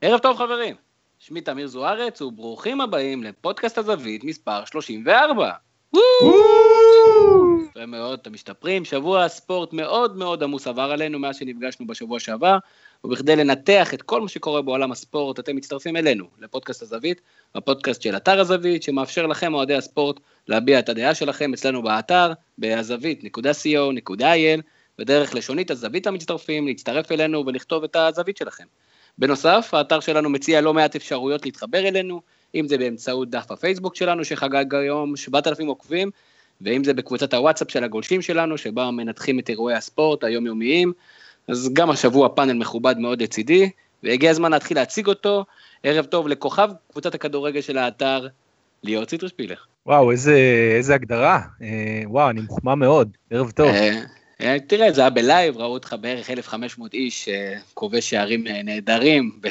[0.00, 0.74] ערב טוב חברים,
[1.18, 5.50] שמי תמיר זוארץ וברוכים הבאים לפודקאסט הזווית מספר 34.
[7.70, 12.58] יפה מאוד, אתם משתפרים, שבוע ספורט מאוד מאוד עמוס עבר עלינו מאז שנפגשנו בשבוע שעבר,
[13.04, 17.20] ובכדי לנתח את כל מה שקורה בעולם הספורט, אתם מצטרפים אלינו לפודקאסט הזווית,
[17.54, 24.60] הפודקאסט של אתר הזווית, שמאפשר לכם, אוהדי הספורט, להביע את הדעה שלכם אצלנו באתר, בהזווית.co.il,
[24.98, 28.64] ודרך לשונית הזווית המצטרפים, להצטרף אלינו ולכתוב את הזווית שלכם.
[29.18, 32.20] בנוסף, האתר שלנו מציע לא מעט אפשרויות להתחבר אלינו,
[32.54, 36.10] אם זה באמצעות דף הפייסבוק שלנו שחגג היום 7,000 עוקבים,
[36.60, 40.92] ואם זה בקבוצת הוואטסאפ של הגולשים שלנו, שבה מנתחים את אירועי הספורט היומיומיים,
[41.48, 43.70] אז גם השבוע פאנל מכובד מאוד לצידי,
[44.02, 45.44] והגיע הזמן להתחיל להציג אותו.
[45.82, 48.26] ערב טוב לכוכב קבוצת הכדורגל של האתר,
[48.84, 49.56] ליאור ציטרושפילר.
[49.86, 50.36] וואו, איזה,
[50.76, 51.40] איזה הגדרה.
[51.62, 53.16] אה, וואו, אני מוחמא מאוד.
[53.30, 53.68] ערב טוב.
[53.68, 54.00] אה,
[54.66, 59.40] תראה, זה היה בלייב, ראו אותך בערך 1,500 איש, אה, כובש שערים אה, נהדרים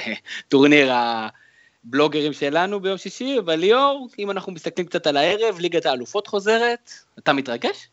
[0.48, 6.28] בטורניר הבלוגרים שלנו ביום שישי, אבל ליאור, אם אנחנו מסתכלים קצת על הערב, ליגת האלופות
[6.28, 7.90] חוזרת, אתה מתרגש?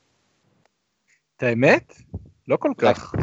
[1.37, 1.95] את האמת?
[2.49, 3.15] לא כל כך.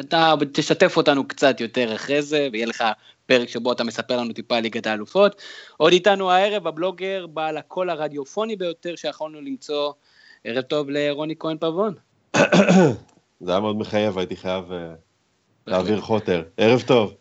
[0.00, 2.84] אתה תשתף אותנו קצת יותר אחרי זה, ויהיה לך
[3.26, 5.42] פרק שבו אתה מספר לנו טיפה על ליגת האלופות.
[5.76, 9.92] עוד איתנו הערב הבלוגר בעל הקול הרדיופוני ביותר שיכולנו למצוא.
[10.44, 11.94] ערב טוב לרוני כהן פבון.
[13.40, 14.94] זה היה מאוד מחייב, הייתי חייב אה,
[15.66, 16.42] להעביר חוטר.
[16.56, 17.14] ערב טוב.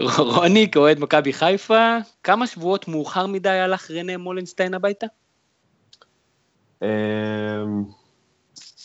[0.18, 5.06] רוני, כאוהד מכבי חיפה, כמה שבועות מאוחר מדי הלך רנה מולנשטיין הביתה?
[6.82, 7.84] אמ,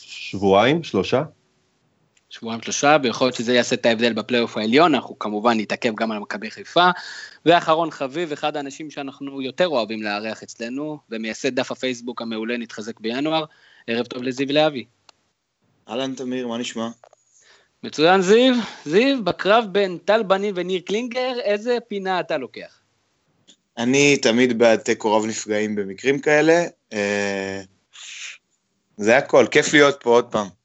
[0.01, 1.23] שבועיים, שלושה.
[2.31, 6.19] שבועיים שלושה, ויכול להיות שזה יעשה את ההבדל בפלייאוף העליון, אנחנו כמובן נתעכב גם על
[6.19, 6.89] מכבי חיפה.
[7.45, 13.45] ואחרון חביב, אחד האנשים שאנחנו יותר אוהבים לארח אצלנו, ומייסד דף הפייסבוק המעולה נתחזק בינואר,
[13.87, 14.85] ערב טוב לזיו להבי.
[15.89, 16.89] אהלן תמיר, מה נשמע?
[17.83, 22.79] מצוין זיו, זיו, בקרב בין טל בנין וניר קלינגר, איזה פינה אתה לוקח?
[23.77, 26.63] אני תמיד בעד תיקו רב נפגעים במקרים כאלה.
[26.93, 27.61] אה,
[28.97, 30.60] זה הכל, כיף להיות פה עוד פעם.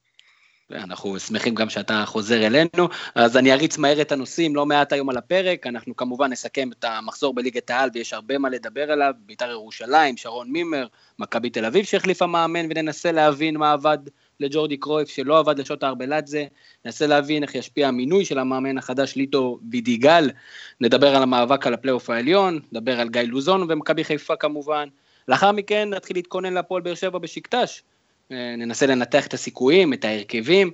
[0.72, 5.10] אנחנו שמחים גם שאתה חוזר אלינו, אז אני אריץ מהר את הנושאים, לא מעט היום
[5.10, 9.50] על הפרק, אנחנו כמובן נסכם את המחזור בליגת העל ויש הרבה מה לדבר עליו, בית"ר
[9.50, 10.86] ירושלים, שרון מימר,
[11.18, 13.98] מכבי תל אביב שהחליפה מאמן וננסה להבין מה עבד
[14.40, 16.44] לג'ורדי קרויף שלא עבד לשוטה ארבלדזה,
[16.84, 20.30] ננסה להבין איך ישפיע המינוי של המאמן החדש ליטו וידיגל,
[20.80, 24.88] נדבר על המאבק על הפלייאוף העליון, נדבר על גיא לוזון ומכבי חיפה כמובן,
[25.28, 27.82] לאחר מכן נתחיל להתכונן להפועל באר שבע בשיקטש,
[28.30, 30.70] ננסה לנתח את הסיכויים, את ההרכבים,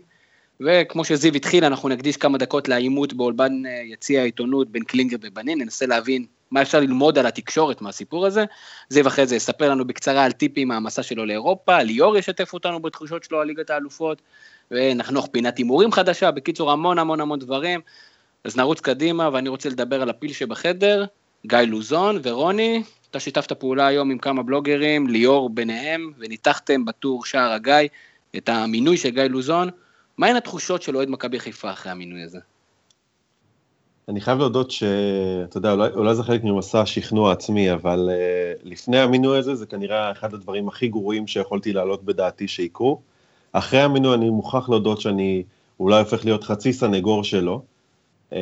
[0.61, 5.59] וכמו שזיו התחיל, אנחנו נקדיש כמה דקות לעימות באולפן אה, יציע העיתונות בין קלינגר ובנין,
[5.61, 8.45] ננסה להבין מה אפשר ללמוד על התקשורת מהסיפור הזה.
[8.89, 13.25] זיו אחרי זה יספר לנו בקצרה על טיפים מהמסע שלו לאירופה, ליאור ישתף אותנו בתחושות
[13.25, 14.23] שלו על ליגת האלופות,
[14.71, 17.81] ונחנוך פינת הימורים חדשה, בקיצור המון המון המון דברים.
[18.45, 21.05] אז נרוץ קדימה, ואני רוצה לדבר על הפיל שבחדר,
[21.47, 27.53] גיא לוזון ורוני, אתה שיתפת פעולה היום עם כמה בלוגרים, ליאור ביניהם, וניתחתם בטור שער
[27.53, 27.89] הגיא
[28.37, 29.69] את המינוי של גיא לוזון.
[30.19, 32.39] מהן התחושות של אוהד מכבי חיפה אחרי המינוי הזה?
[34.09, 38.99] אני חייב להודות שאתה יודע, אולי, אולי זה חלק ממסע השכנוע עצמי, אבל uh, לפני
[38.99, 43.01] המינוי הזה זה כנראה אחד הדברים הכי גרועים שיכולתי להעלות בדעתי שיקרו.
[43.53, 45.43] אחרי המינוי אני מוכרח להודות שאני
[45.81, 47.63] אולי הופך להיות חצי סנגור שלו,
[48.31, 48.35] uh,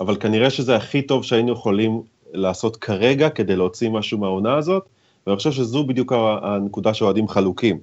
[0.00, 2.02] אבל כנראה שזה הכי טוב שהיינו יכולים
[2.34, 4.84] לעשות כרגע כדי להוציא משהו מהעונה הזאת,
[5.26, 6.12] ואני חושב שזו בדיוק
[6.42, 7.78] הנקודה שאוהדים חלוקים.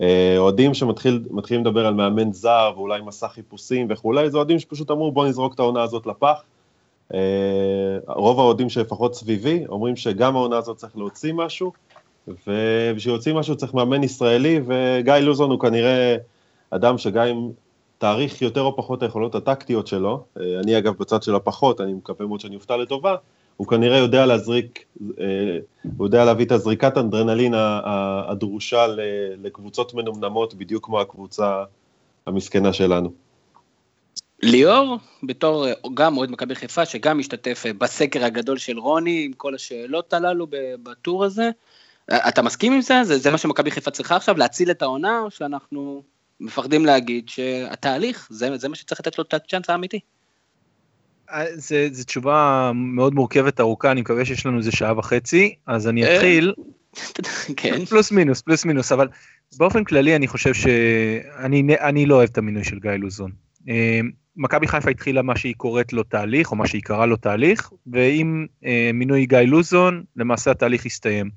[0.00, 5.12] אה, אוהדים שמתחילים לדבר על מאמן זר ואולי מסע חיפושים וכולי, זה אוהדים שפשוט אמרו
[5.12, 6.42] בוא נזרוק את העונה הזאת לפח.
[7.14, 7.18] אה,
[8.06, 11.72] רוב האוהדים שלפחות סביבי אומרים שגם העונה הזאת צריך להוציא משהו,
[12.28, 16.16] ובשביל להוציא משהו צריך מאמן ישראלי, וגיא לוזון הוא כנראה
[16.70, 17.50] אדם שגם אם
[17.98, 22.26] תאריך יותר או פחות היכולות הטקטיות שלו, אה, אני אגב בצד של הפחות, אני מקווה
[22.26, 23.16] מאוד שאני אופתע לטובה,
[23.60, 24.84] הוא כנראה יודע להזריק,
[25.20, 25.58] אה,
[25.96, 27.54] הוא יודע להביא את הזריקת אנדרנלין
[28.28, 28.86] הדרושה
[29.42, 31.64] לקבוצות מנומנמות, בדיוק כמו הקבוצה
[32.26, 33.12] המסכנה שלנו.
[34.42, 39.32] ליאור, בתור אה, גם אוהד מכבי חיפה, שגם משתתף אה, בסקר הגדול של רוני, עם
[39.32, 40.46] כל השאלות הללו
[40.82, 41.50] בטור הזה,
[42.10, 43.04] אתה מסכים עם זה?
[43.04, 46.02] זה, זה מה שמכבי חיפה צריכה עכשיו, להציל את העונה, או שאנחנו
[46.40, 50.00] מפחדים להגיד שהתהליך, זה, זה מה שצריך לתת לו את הצ'אנס האמיתי?
[51.92, 56.14] זו תשובה מאוד מורכבת ארוכה, אני מקווה שיש לנו איזה שעה וחצי, אז אני אה,
[56.16, 56.54] אתחיל.
[57.56, 57.84] כן.
[57.84, 59.08] פלוס מינוס, פלוס מינוס, אבל
[59.58, 63.30] באופן כללי אני חושב שאני לא אוהב את המינוי של גיא לוזון.
[63.68, 64.00] אה,
[64.36, 68.46] מכבי חיפה התחילה מה שהיא קוראת לו תהליך, או מה שהיא קראה לו תהליך, ועם
[68.64, 71.30] אה, מינוי גיא לוזון, למעשה התהליך הסתיים.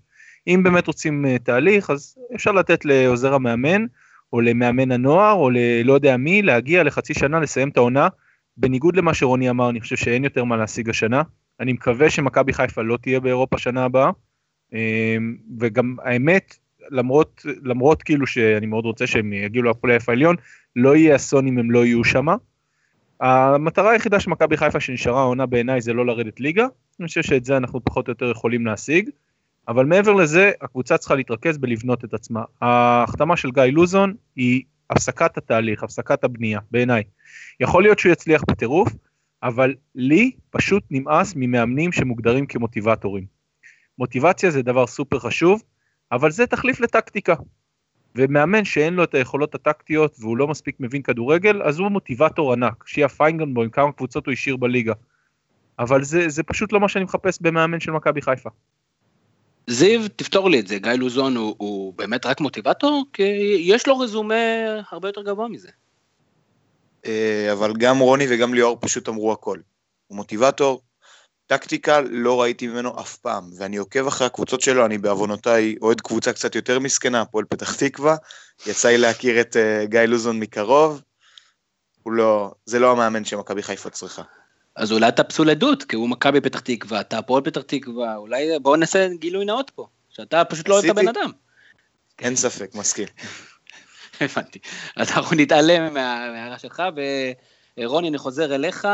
[0.47, 3.85] אם באמת רוצים תהליך, אז אפשר לתת לעוזר המאמן,
[4.33, 8.07] או למאמן הנוער, או ללא יודע מי, להגיע לחצי שנה, לסיים את העונה,
[8.57, 11.21] בניגוד למה שרוני אמר, אני חושב שאין יותר מה להשיג השנה.
[11.59, 14.11] אני מקווה שמכבי חיפה לא תהיה באירופה שנה הבאה.
[14.73, 16.55] אמ, וגם האמת,
[16.89, 20.35] למרות, למרות כאילו שאני מאוד רוצה שהם יגיעו לפלייאוף העליון,
[20.75, 22.27] לא יהיה אסון אם הם לא יהיו שם.
[23.19, 26.67] המטרה היחידה של מכבי חיפה שנשארה העונה בעיניי זה לא לרדת ליגה,
[26.99, 29.09] אני חושב שאת זה אנחנו פחות או יותר יכולים להשיג,
[29.67, 32.43] אבל מעבר לזה, הקבוצה צריכה להתרכז בלבנות את עצמה.
[32.61, 37.03] ההחתמה של גיא לוזון היא הפסקת התהליך, הפסקת הבנייה, בעיניי.
[37.59, 38.93] יכול להיות שהוא יצליח בטירוף,
[39.43, 43.25] אבל לי פשוט נמאס ממאמנים שמוגדרים כמוטיבטורים.
[43.97, 45.63] מוטיבציה זה דבר סופר חשוב,
[46.11, 47.35] אבל זה תחליף לטקטיקה.
[48.15, 52.83] ומאמן שאין לו את היכולות הטקטיות והוא לא מספיק מבין כדורגל, אז הוא מוטיבטור ענק.
[52.87, 54.93] שיהיה פיינגנבוים, כמה קבוצות הוא השאיר בליגה.
[55.79, 58.49] אבל זה, זה פשוט לא מה שאני מחפש במאמן של מכבי חיפה.
[59.67, 63.05] זיו, תפתור לי את זה, גיא לוזון הוא, הוא באמת רק מוטיבטור?
[63.13, 63.23] כי
[63.59, 64.35] יש לו רזומה
[64.91, 65.69] הרבה יותר גבוה מזה.
[67.05, 69.59] אה, אבל גם רוני וגם ליאור פשוט אמרו הכל.
[70.07, 70.81] הוא מוטיבטור,
[71.47, 76.33] טקטיקה לא ראיתי ממנו אף פעם, ואני עוקב אחרי הקבוצות שלו, אני בעוונותיי אוהד קבוצה
[76.33, 78.15] קצת יותר מסכנה, הפועל פתח תקווה,
[78.67, 81.01] יצא לי להכיר את uh, גיא לוזון מקרוב,
[82.03, 84.23] הוא לא, זה לא המאמן שמכבי חיפה צריכה.
[84.75, 88.59] אז אולי אתה פסול עדות, כי הוא מכבי פתח תקווה, אתה הפועל פתח תקווה, אולי
[88.61, 91.31] בואו נעשה גילוי נאות פה, שאתה פשוט לא אוהב את הבן אדם.
[92.19, 93.07] אין ספק, מסכים.
[94.21, 94.59] הבנתי.
[94.95, 96.83] אז אנחנו נתעלם מההערה שלך,
[97.77, 98.87] ורוני, אני חוזר אליך.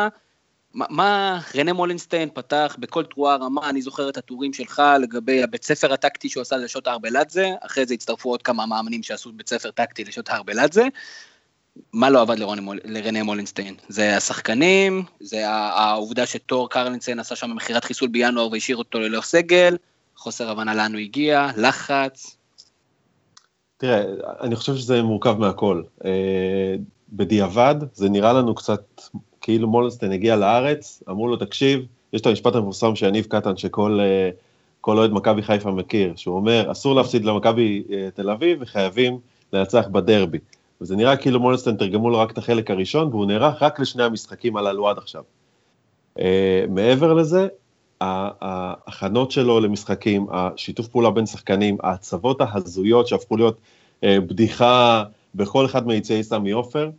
[0.73, 5.63] מה, מה רנה מולינסטיין פתח בכל תרועה רמה, אני זוכר את הטורים שלך לגבי הבית
[5.63, 9.71] ספר הטקטי שהוא עשה לשוטה ארבלדזה, אחרי זה הצטרפו עוד כמה מאמנים שעשו בית ספר
[9.71, 10.83] טקטי לשוטה ארבלדזה.
[11.93, 13.75] מה לא עבד לרוני, לרנה מולינסטיין?
[13.89, 19.77] זה השחקנים, זה העובדה שטור קרלינסטיין עשה שם מכירת חיסול בינואר והשאיר אותו ללא סגל,
[20.15, 22.37] חוסר הבנה לאן הוא הגיע, לחץ.
[23.77, 24.03] תראה,
[24.41, 25.83] אני חושב שזה מורכב מהכל.
[26.05, 26.75] אה,
[27.13, 29.01] בדיעבד, זה נראה לנו קצת
[29.41, 33.99] כאילו מולנסטיין הגיע לארץ, אמרו לו, תקשיב, יש את המשפט המפורסם של יניב קטן, שכל
[34.01, 34.29] אה,
[34.87, 39.19] אוהד מכבי חיפה מכיר, שהוא אומר, אסור להפסיד למכבי אה, תל אביב וחייבים
[39.53, 40.37] לנצח בדרבי.
[40.81, 44.57] וזה נראה כאילו מולנסטיין תרגמו לו רק את החלק הראשון, והוא נערך רק לשני המשחקים
[44.57, 45.23] הללו עד עכשיו.
[46.17, 46.21] Uh,
[46.69, 47.47] מעבר לזה,
[48.01, 53.57] ההכנות שלו למשחקים, השיתוף פעולה בין שחקנים, ההצבות ההזויות שהפכו להיות
[54.01, 55.03] uh, בדיחה
[55.35, 56.89] בכל אחד מיציאי סמי עופר,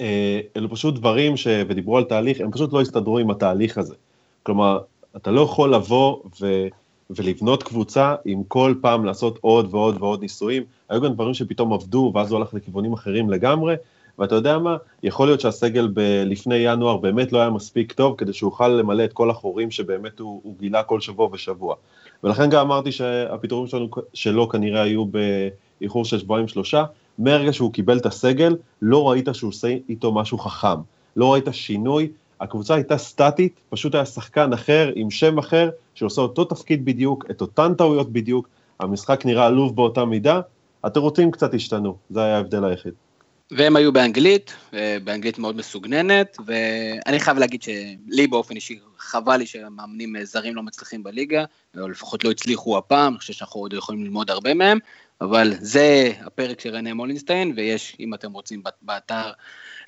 [0.00, 1.46] אה, אלו פשוט דברים ש...
[1.68, 3.94] ודיברו על תהליך, הם פשוט לא הסתדרו עם התהליך הזה.
[4.42, 4.78] כלומר,
[5.16, 6.66] אתה לא יכול לבוא ו...
[7.10, 10.62] ולבנות קבוצה עם כל פעם לעשות עוד ועוד ועוד ניסויים.
[10.88, 13.74] היו גם דברים שפתאום עבדו, ואז הוא הלך לכיוונים אחרים לגמרי,
[14.18, 18.32] ואתה יודע מה, יכול להיות שהסגל ב- לפני ינואר באמת לא היה מספיק טוב כדי
[18.32, 21.74] שהוא יוכל למלא את כל החורים שבאמת הוא, הוא גילה כל שבוע ושבוע.
[22.24, 25.04] ולכן גם אמרתי שהפיטורים שלנו, שלו כנראה היו
[25.80, 26.84] באיחור של שבועיים שלושה,
[27.18, 30.78] מהרגע שהוא קיבל את הסגל, לא ראית שהוא עושה איתו משהו חכם.
[31.16, 32.08] לא ראית שינוי,
[32.40, 37.40] הקבוצה הייתה סטטית, פשוט היה שחקן אחר עם שם אחר, שעושה אותו תפקיד בדיוק, את
[37.40, 38.48] אותן טעויות בדיוק,
[38.80, 40.40] המשחק נראה עלוב באותה מידה,
[40.84, 42.92] התירוצים קצת השתנו, זה היה ההבדל היחיד.
[43.50, 44.54] והם היו באנגלית,
[45.04, 51.02] באנגלית מאוד מסוגננת, ואני חייב להגיד שלי באופן אישי חבל לי שמאמנים זרים לא מצליחים
[51.02, 51.44] בליגה,
[51.80, 54.78] או לפחות לא הצליחו הפעם, אני חושב שאנחנו עוד יכולים ללמוד הרבה מהם,
[55.20, 59.30] אבל זה הפרק של רנה מולינסטיין, ויש, אם אתם רוצים, באתר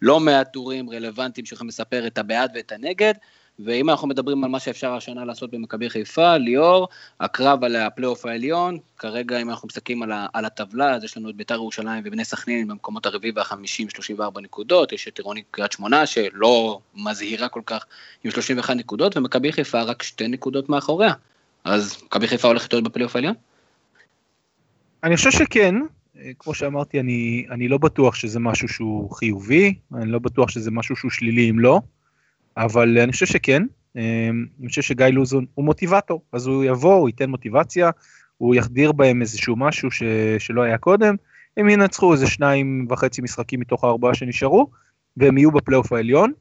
[0.03, 3.15] לא מעט טורים רלוונטיים שיכולים לספר את הבעד ואת הנגד,
[3.59, 6.89] ואם אנחנו מדברים על מה שאפשר השנה לעשות במכבי חיפה, ליאור,
[7.21, 11.37] הקרב על הפלייאוף העליון, כרגע אם אנחנו מסתכלים על, על הטבלה, אז יש לנו את
[11.37, 16.81] ביתר ירושלים ובני סכנין במקומות הרביעי והחמישים, 34 נקודות, יש את עירוני קריית שמונה שלא
[16.95, 17.87] מזהירה כל כך
[18.25, 21.13] עם 31 נקודות, ומכבי חיפה רק שתי נקודות מאחוריה.
[21.65, 23.35] אז מכבי חיפה הולכת להיות בפלייאוף העליון?
[25.05, 25.75] אני חושב שכן,
[26.39, 30.97] כמו שאמרתי, אני, אני לא בטוח שזה משהו שהוא חיובי, אני לא בטוח שזה משהו
[30.97, 31.81] שהוא שלילי אם לא,
[32.59, 33.63] אבל אני חושב שכן,
[33.97, 37.91] אני חושב שגיא לוזון הוא מוטיבטור, אז הוא יבוא, הוא ייתן מוטיבציה,
[38.37, 40.03] הוא יחדיר בהם איזשהו משהו ש,
[40.39, 41.15] שלא היה קודם,
[41.57, 44.71] הם ינצחו איזה שניים וחצי משחקים מתוך הארבעה שנשארו,
[45.17, 46.33] והם יהיו בפלייאוף העליון.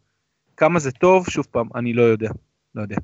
[0.58, 2.30] כמה זה טוב, שוב פעם, אני לא יודע,
[2.76, 2.96] לא יודע.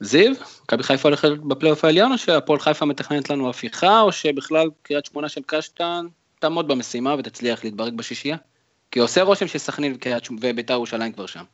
[0.00, 0.32] זיו,
[0.64, 5.28] מכבי חיפה הולכת בפלייאוף העליון, או שהפועל חיפה מתכננת לנו הפיכה, או שבכלל קריית שמונה
[5.28, 6.06] של קשטן
[6.38, 8.36] תעמוד במשימה ותצליח להתברג בשישייה?
[8.90, 9.96] כי עושה רושם שסכנין
[10.42, 11.44] וביתר ירושלים כבר שם.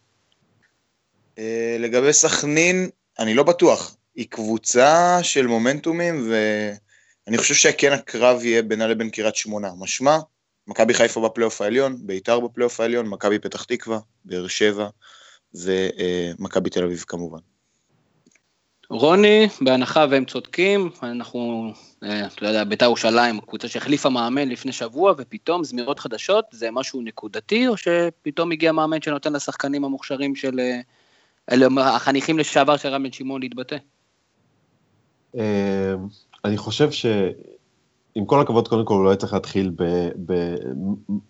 [1.39, 3.97] אה, לגבי סכנין, אני לא בטוח.
[4.15, 9.71] היא קבוצה של מומנטומים, ואני חושב שכן הקרב יהיה בינה לבין קריית שמונה.
[9.79, 10.19] משמע,
[10.67, 14.89] מכבי חיפה בפלייאוף העליון, ביתר בפלייאוף העליון, מכבי פתח תקווה, באר שבע,
[15.55, 17.39] ומכבי תל אביב כמובן.
[18.91, 21.73] רוני, בהנחה והם צודקים, אנחנו,
[22.03, 27.03] אה, אתה יודע, בית"ר ירושלים, קבוצה שהחליפה מאמן לפני שבוע, ופתאום זמירות חדשות, זה משהו
[27.03, 30.81] נקודתי, או שפתאום הגיע מאמן שנותן לשחקנים המוכשרים של, אה,
[31.50, 33.76] אלה החניכים לשעבר של רם בן שמעון להתבטא?
[35.37, 35.94] אה,
[36.44, 40.08] אני חושב שעם כל הכבוד, קודם כל, אולי צריך להתחיל ב...
[40.26, 40.54] ב...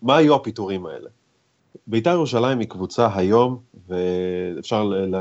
[0.02, 1.08] מה היו הפיטורים האלה?
[1.86, 5.14] בית"ר ירושלים היא קבוצה היום, ואפשר ל...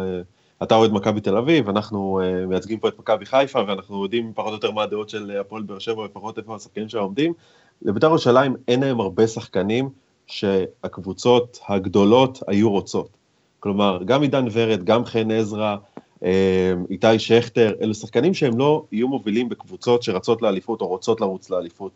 [0.63, 4.49] אתה אוהד מכבי תל אביב, אנחנו uh, מייצגים פה את מכבי חיפה, ואנחנו יודעים פחות
[4.49, 7.33] או יותר מה הדעות של הפועל באר שבע, ופחות איפה השחקנים שלה עומדים.
[7.81, 9.89] לבית"ר ירושלים אין להם הרבה שחקנים
[10.27, 13.20] שהקבוצות הגדולות היו רוצות.
[13.61, 15.75] כלומר, גם עידן ורד, גם חן עזרא,
[16.23, 21.49] אה, איתי שכטר, אלה שחקנים שהם לא יהיו מובילים בקבוצות שרצות לאליפות או רוצות לרוץ
[21.49, 21.91] לאליפות.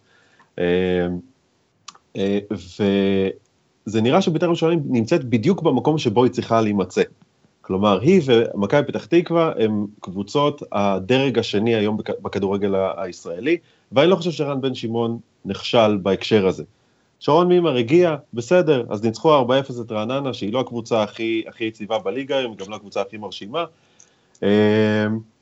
[0.59, 1.07] אה,
[2.51, 7.03] וזה נראה שבית"ר ירושלים נמצאת בדיוק במקום שבו היא צריכה להימצא.
[7.61, 13.57] כלומר, היא ומכבי פתח תקווה הם קבוצות הדרג השני היום בכדורגל הישראלי,
[13.91, 16.63] ואני לא חושב שרן בן שמעון נכשל בהקשר הזה.
[17.19, 21.99] שרון מימר הגיע, בסדר, אז ניצחו 4-0 את רעננה, שהיא לא הקבוצה הכי, הכי יציבה
[21.99, 23.65] בליגה היום, היא גם לא הקבוצה הכי מרשימה.
[24.43, 24.47] אמ,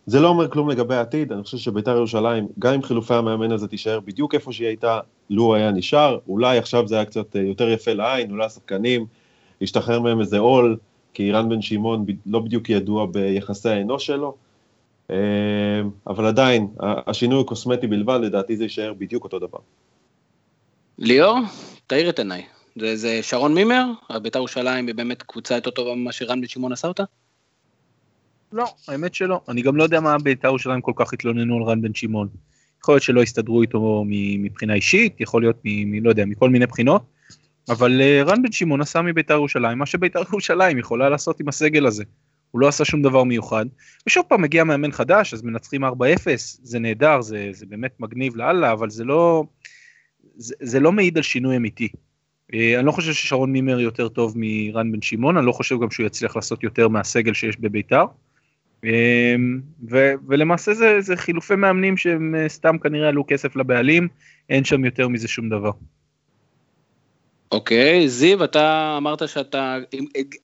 [0.05, 3.67] זה לא אומר כלום לגבי העתיד, אני חושב שביתר ירושלים, גם עם חילופי המאמן הזה,
[3.67, 4.99] תישאר בדיוק איפה שהיא הייתה,
[5.29, 9.05] לו היה נשאר, אולי עכשיו זה היה קצת אה, יותר יפה לעין, אולי השחקנים,
[9.61, 10.77] ישתחרר מהם איזה עול,
[11.13, 14.35] כי רן בן שמעון לא בדיוק ידוע ביחסי האנוש שלו,
[15.09, 15.15] אמ,
[16.07, 19.59] אבל עדיין, השינוי הוא קוסמטי בלבד, לדעתי זה יישאר בדיוק אותו דבר.
[21.05, 21.39] ליאור,
[21.87, 22.45] תאיר את עיניי.
[22.79, 23.85] זה, זה שרון מימר?
[24.21, 27.03] בית"ר ירושלים היא באמת קבוצה יותר טובה ממה שרן בן שמעון עשה אותה?
[28.51, 29.41] לא, האמת שלא.
[29.49, 32.27] אני גם לא יודע מה בית"ר ירושלים כל כך התלוננו על רן בן שמעון.
[32.81, 34.03] יכול להיות שלא הסתדרו איתו
[34.39, 37.01] מבחינה אישית, יכול להיות, מ, מ, לא יודע, מכל מיני בחינות,
[37.69, 41.85] אבל uh, רן בן שמעון עשה מבית"ר ירושלים מה שבית"ר ירושלים יכולה לעשות עם הסגל
[41.85, 42.03] הזה.
[42.51, 43.65] הוא לא עשה שום דבר מיוחד.
[44.07, 45.87] ושוב פעם מגיע מאמן חדש, אז מנצחים 4-0,
[46.63, 49.43] זה נהדר, זה, זה באמת מגניב לאללה, אבל זה לא,
[50.37, 51.87] זה, לא מעיד על שינוי אמיתי.
[52.53, 55.91] אה, אני לא חושב ששרון מימר יותר טוב מרן בן שמעון, אני לא חושב גם
[55.91, 58.03] שהוא יצליח לעשות יותר מהסגל שיש בביתר.
[58.85, 59.35] אה,
[59.89, 64.07] ו- ולמעשה זה, זה חילופי מאמנים שהם אה, סתם כנראה עלו כסף לבעלים,
[64.49, 65.71] אין שם יותר מזה שום דבר.
[67.51, 69.77] אוקיי, okay, זיו, אתה אמרת שאתה,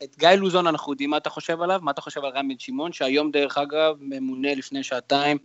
[0.03, 2.59] את גיא לוזון אנחנו יודעים מה אתה חושב עליו, מה אתה חושב על רן בן
[2.59, 5.37] שמעון, שהיום דרך אגב ממונה לפני שעתיים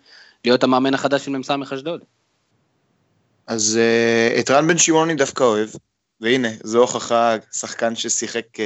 [0.45, 2.05] להיות המאמן החדש של מ"ס אשדוד.
[3.47, 5.69] אז uh, את רן בן שמעון אני דווקא אוהב,
[6.21, 8.61] והנה, זו הוכחה, שחקן ששיחק uh,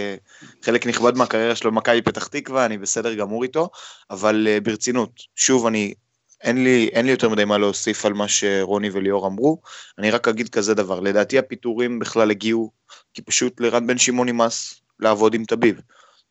[0.64, 3.70] חלק נכבד מהקריירה שלו במכבי פתח תקווה, אני בסדר גמור איתו,
[4.10, 5.94] אבל uh, ברצינות, שוב, אני,
[6.40, 9.60] אין לי, אין לי יותר מדי מה להוסיף על מה שרוני וליאור אמרו,
[9.98, 12.70] אני רק אגיד כזה דבר, לדעתי הפיטורים בכלל הגיעו,
[13.14, 15.80] כי פשוט לרן בן שמעון נמאס לעבוד עם תביב,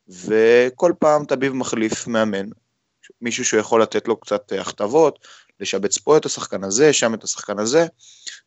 [0.09, 2.45] וכל פעם תביב מחליף מאמן,
[3.21, 5.19] מישהו שיכול לתת לו קצת הכתבות,
[5.59, 7.85] לשבץ פה את השחקן הזה, שם את השחקן הזה,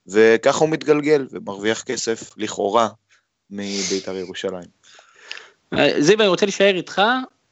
[0.06, 2.88] וככה הוא מתגלגל ומרוויח כסף, לכאורה,
[3.50, 4.80] מבית"ר ירושלים.
[5.98, 7.02] זיו, אני רוצה להישאר איתך,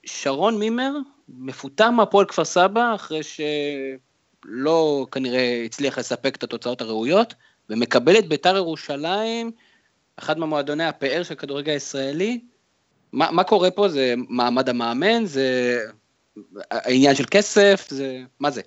[0.06, 0.92] שרון מימר
[1.28, 7.34] מפוטר מהפועל כפר סבא, אחרי שלא כנראה הצליח לספק את התוצאות הראויות,
[7.70, 9.50] ומקבל את בית"ר ירושלים,
[10.16, 12.40] אחד ממועדוני הפאר של הכדורגל הישראלי.
[13.12, 13.88] מה, מה קורה פה?
[13.88, 15.26] זה מעמד המאמן?
[15.26, 15.78] זה
[16.70, 17.86] העניין של כסף?
[17.90, 18.22] זה...
[18.40, 18.60] מה זה?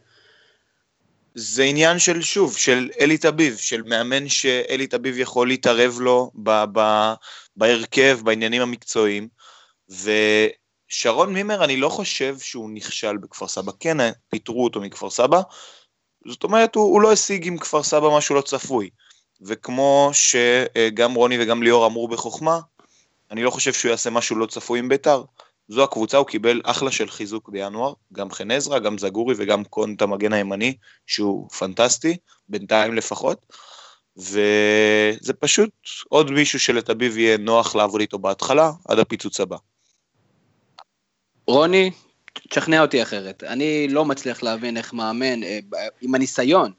[1.35, 6.65] זה עניין של, שוב, של אלי תביב, של מאמן שאלי תביב יכול להתערב לו ב-
[6.73, 7.13] ב-
[7.55, 9.27] בהרכב, בעניינים המקצועיים,
[9.89, 13.97] ושרון מימר, אני לא חושב שהוא נכשל בכפר סבא, כן,
[14.29, 15.41] פיטרו אותו מכפר סבא,
[16.27, 18.89] זאת אומרת, הוא, הוא לא השיג עם כפר סבא משהו לא צפוי,
[19.41, 22.59] וכמו שגם רוני וגם ליאור אמרו בחוכמה,
[23.31, 25.23] אני לא חושב שהוא יעשה משהו לא צפוי עם בית"ר,
[25.71, 30.01] זו הקבוצה, הוא קיבל אחלה של חיזוק בינואר, גם חן עזרא, גם זגורי וגם קונט
[30.01, 30.75] המגן הימני,
[31.07, 32.17] שהוא פנטסטי,
[32.49, 33.45] בינתיים לפחות.
[34.17, 35.69] וזה פשוט
[36.09, 39.57] עוד מישהו שלתביב יהיה נוח לעבוד איתו בהתחלה, עד הפיצוץ הבא.
[41.47, 41.91] רוני,
[42.49, 43.43] תשכנע אותי אחרת.
[43.43, 45.59] אני לא מצליח להבין איך מאמן, אה,
[46.01, 46.71] עם הניסיון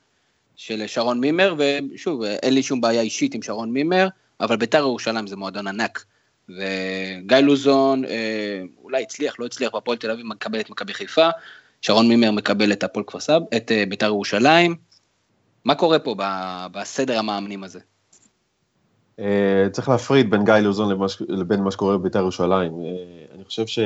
[0.57, 4.09] של שרון מימר, ושוב, אין לי שום בעיה אישית עם שרון מימר,
[4.41, 6.05] אבל בית"ר ירושלים זה מועדון ענק.
[6.49, 11.29] וגיא לוזון אה, אולי הצליח, לא הצליח, בהפועל תל אביב מקבל את מכבי חיפה,
[11.81, 14.77] שרון מימר מקבל את הפועל כפר סבא, את אה, בית"ר ירושלים.
[15.65, 16.15] מה קורה פה
[16.73, 17.81] בסדר המאמנים הזה?
[19.19, 22.73] אה, צריך להפריד בין גיא לוזון לבין מה שקורה בבית"ר ירושלים.
[23.35, 23.79] אני חושב ש...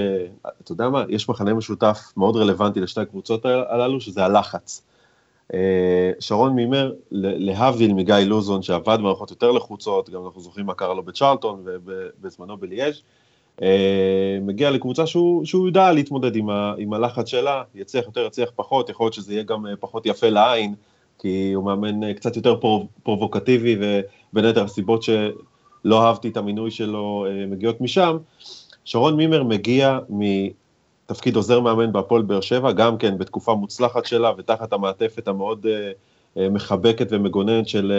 [0.61, 1.05] אתה יודע מה?
[1.09, 4.83] יש מחנה משותף מאוד רלוונטי לשתי הקבוצות הללו, שזה הלחץ.
[5.55, 10.95] אה, שרון מימר, להבדיל מגיא לוזון שעבד במערכות יותר לחוצות, גם אנחנו זוכרים מה קרה
[10.95, 13.03] לו בצ'רלטון ובזמנו בליאז',
[14.43, 18.89] מגיע לקבוצה שהוא, שהוא יודע להתמודד עם, ה, עם הלחץ שלה, יצליח יותר, יצליח פחות,
[18.89, 20.75] יכול להיות שזה יהיה גם פחות יפה לעין,
[21.19, 27.27] כי הוא מאמן קצת יותר פרו, פרובוקטיבי, ובין היתר הסיבות שלא אהבתי את המינוי שלו
[27.49, 28.17] מגיעות משם.
[28.85, 29.99] שרון מימר מגיע
[31.11, 35.69] מתפקיד עוזר מאמן בהפועל באר שבע, גם כן בתקופה מוצלחת שלה ותחת המעטפת המאוד uh,
[35.69, 37.93] uh, מחבקת ומגוננת של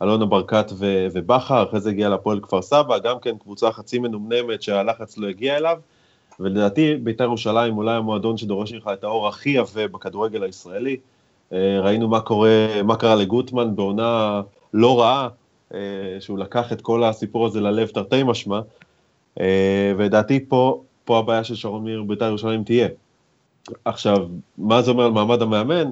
[0.00, 4.62] uh, אלונה ברקת ובכר, אחרי זה הגיע לפועל כפר סבא, גם כן קבוצה חצי מנומנמת
[4.62, 5.78] שהלחץ לא הגיע אליו,
[6.40, 10.96] ולדעתי בית"ר ירושלים אולי המועדון שדורש ממך את האור הכי עבה בכדורגל הישראלי.
[11.52, 14.42] ראינו מה קורה, מה קרה לגוטמן בעונה
[14.74, 15.28] לא רעה,
[16.20, 18.60] שהוא לקח את כל הסיפור הזה ללב תרתי משמע,
[19.40, 22.88] אה, ולדעתי פה, פה הבעיה של שרון מאיר בית"ר ירושלים תהיה.
[23.84, 25.90] עכשיו, מה זה אומר על מעמד המאמן?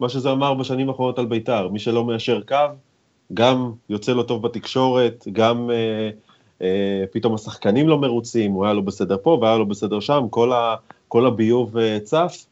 [0.00, 2.56] מה שזה אמר בשנים האחרונות על בית"ר, מי שלא מיישר קו,
[3.34, 6.10] גם יוצא לו טוב בתקשורת, גם אה,
[6.62, 10.52] אה, פתאום השחקנים לא מרוצים, הוא היה לו בסדר פה והיה לו בסדר שם, כל,
[10.52, 10.76] ה,
[11.08, 12.46] כל הביוב אה, צף,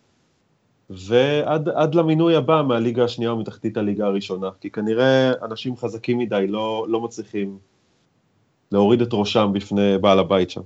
[0.90, 7.00] ועד למינוי הבא מהליגה השנייה ומתחתית הליגה הראשונה, כי כנראה אנשים חזקים מדי לא, לא
[7.00, 7.58] מצליחים
[8.72, 10.62] להוריד את ראשם בפני בעל הבית שם.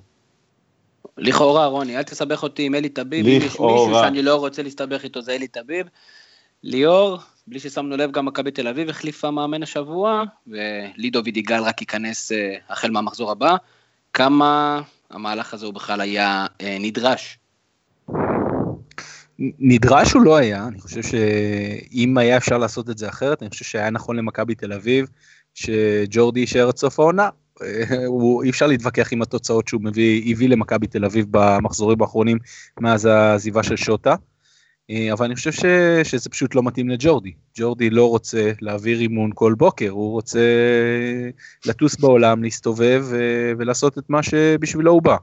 [1.18, 5.04] לכאורה, רוני, אל תסבך אותי עם אלי טביב, אם יש מישהו שאני לא רוצה להסתבך
[5.04, 5.86] איתו זה אלי טביב.
[6.62, 12.32] ליאור, בלי ששמנו לב, גם מכבי תל אביב החליפה מאמן השבוע, ולידו וידיגל רק ייכנס
[12.32, 12.34] uh,
[12.72, 13.56] החל מהמחזור הבא.
[14.12, 14.80] כמה
[15.10, 17.38] המהלך הזה הוא בכלל היה uh, נדרש?
[19.38, 23.64] נדרש הוא לא היה, אני חושב שאם היה אפשר לעשות את זה אחרת, אני חושב
[23.64, 25.06] שהיה נכון למכבי תל אביב,
[25.54, 27.28] שג'ורדי יישאר עד סוף העונה,
[28.06, 32.38] הוא, אי אפשר להתווכח עם התוצאות שהוא מביא, הביא למכבי תל אביב במחזורים האחרונים
[32.80, 34.14] מאז העזיבה של שוטה.
[34.90, 35.64] אה, אבל אני חושב ש,
[36.04, 37.32] שזה פשוט לא מתאים לג'ורדי.
[37.58, 40.40] ג'ורדי לא רוצה להעביר אימון כל בוקר, הוא רוצה
[41.66, 45.16] לטוס בעולם, להסתובב אה, ולעשות את מה שבשבילו הוא בא.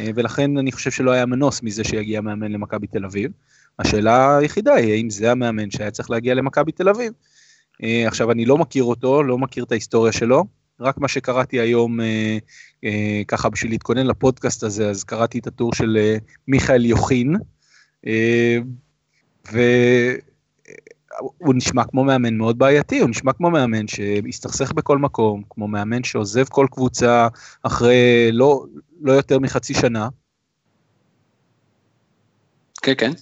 [0.00, 3.30] אה, ולכן אני חושב שלא היה מנוס מזה שיגיע מאמן למכבי תל אביב.
[3.78, 7.12] השאלה היחידה היא האם זה המאמן שהיה צריך להגיע למכבי תל אביב.
[8.06, 10.44] עכשיו אני לא מכיר אותו, לא מכיר את ההיסטוריה שלו,
[10.80, 12.38] רק מה שקראתי היום, אה,
[12.84, 16.16] אה, ככה בשביל להתכונן לפודקאסט הזה, אז קראתי את הטור של אה,
[16.48, 17.36] מיכאל יוחין,
[18.06, 18.58] אה,
[19.52, 26.04] והוא נשמע כמו מאמן מאוד בעייתי, הוא נשמע כמו מאמן שהסתכסך בכל מקום, כמו מאמן
[26.04, 27.28] שעוזב כל קבוצה
[27.62, 28.64] אחרי לא,
[29.00, 30.08] לא יותר מחצי שנה.
[32.82, 33.12] כן, כן.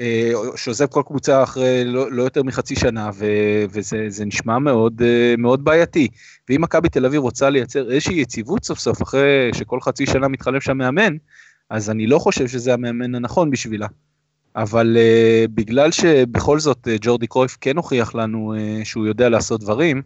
[0.00, 3.26] אה, שעוזב כל קבוצה אחרי לא, לא יותר מחצי שנה, ו,
[3.70, 6.08] וזה נשמע מאוד, אה, מאוד בעייתי.
[6.48, 10.62] ואם מכבי תל אביב רוצה לייצר איזושהי יציבות סוף סוף, אחרי שכל חצי שנה מתחלף
[10.62, 11.16] שם מאמן,
[11.70, 13.86] אז אני לא חושב שזה המאמן הנכון בשבילה.
[14.56, 19.60] אבל uh, בגלל שבכל זאת uh, ג'ורדי קרויף כן הוכיח לנו uh, שהוא יודע לעשות
[19.60, 20.02] דברים,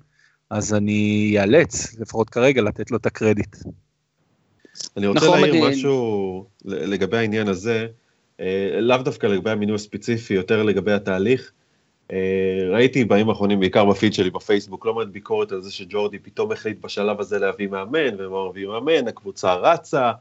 [0.50, 3.56] אז אני אאלץ, לפחות כרגע, לתת לו את הקרדיט.
[4.96, 7.86] אני רוצה נכון, להעיר משהו לגבי העניין הזה.
[8.42, 11.52] אה, לאו דווקא לגבי המינוי הספציפי, יותר לגבי התהליך.
[12.12, 16.52] אה, ראיתי בימים האחרונים, בעיקר בפיד שלי בפייסבוק, לא מעט ביקורת על זה שג'ורדי פתאום
[16.52, 20.12] החליט בשלב הזה להביא מאמן, ומה מביא מאמן, הקבוצה רצה,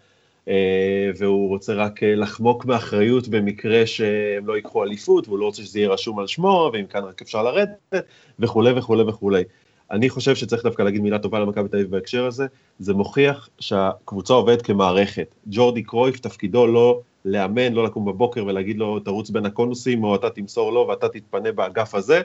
[0.48, 5.80] אה, והוא רוצה רק לחמוק מאחריות במקרה שהם לא ייקחו אליפות, והוא לא רוצה שזה
[5.80, 7.94] יהיה רשום על שמו, ואם כאן רק אפשר לרדת,
[8.40, 9.44] וכולי וכולי וכולי.
[9.92, 12.46] אני חושב שצריך דווקא להגיד מילה טובה למכבי תל אביב בהקשר הזה,
[12.80, 15.36] זה מוכיח שהקבוצה עובדת כמערכת.
[15.48, 20.30] ג'ורדי קרויף, תפקידו לא לאמן, לא לקום בבוקר ולהגיד לו, תרוץ בין הקונוסים, או אתה
[20.30, 22.22] תמסור לו ואתה תתפנה באגף הזה.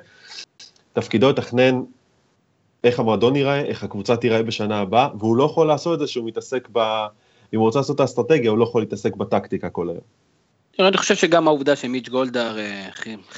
[0.93, 1.81] תפקידו לתכנן
[2.85, 6.27] איך המועדון ייראה, איך הקבוצה תיראה בשנה הבאה, והוא לא יכול לעשות את זה שהוא
[6.27, 7.07] מתעסק ב...
[7.53, 10.01] אם הוא רוצה לעשות את האסטרטגיה, הוא לא יכול להתעסק בטקטיקה כל היום.
[10.79, 12.89] אני חושב שגם העובדה שמיץ' גולדהר אה,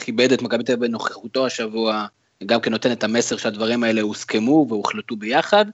[0.01, 2.07] כיבד את מכבי תל אביב בנוכחותו השבוע,
[2.47, 5.65] גם כן נותן את המסר שהדברים האלה הוסכמו והוחלטו ביחד.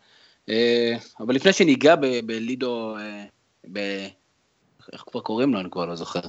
[0.48, 1.94] אה, אבל לפני שניגע
[2.26, 3.24] בלידו, אה,
[4.92, 6.20] איך כבר קוראים לו, אני כבר לא זוכר.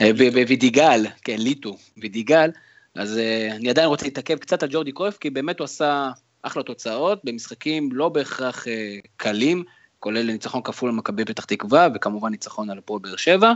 [0.00, 2.50] אה, ווידיגל, כן, ליטו, וידיגל,
[2.94, 6.10] אז אה, אני עדיין רוצה להתעכב קצת על ג'ורדי קרויף, כי באמת הוא עשה
[6.42, 9.64] אחלה תוצאות במשחקים לא בהכרח אה, קלים,
[9.98, 13.52] כולל ניצחון כפול למכבי פתח תקווה, וכמובן ניצחון על הפועל באר שבע.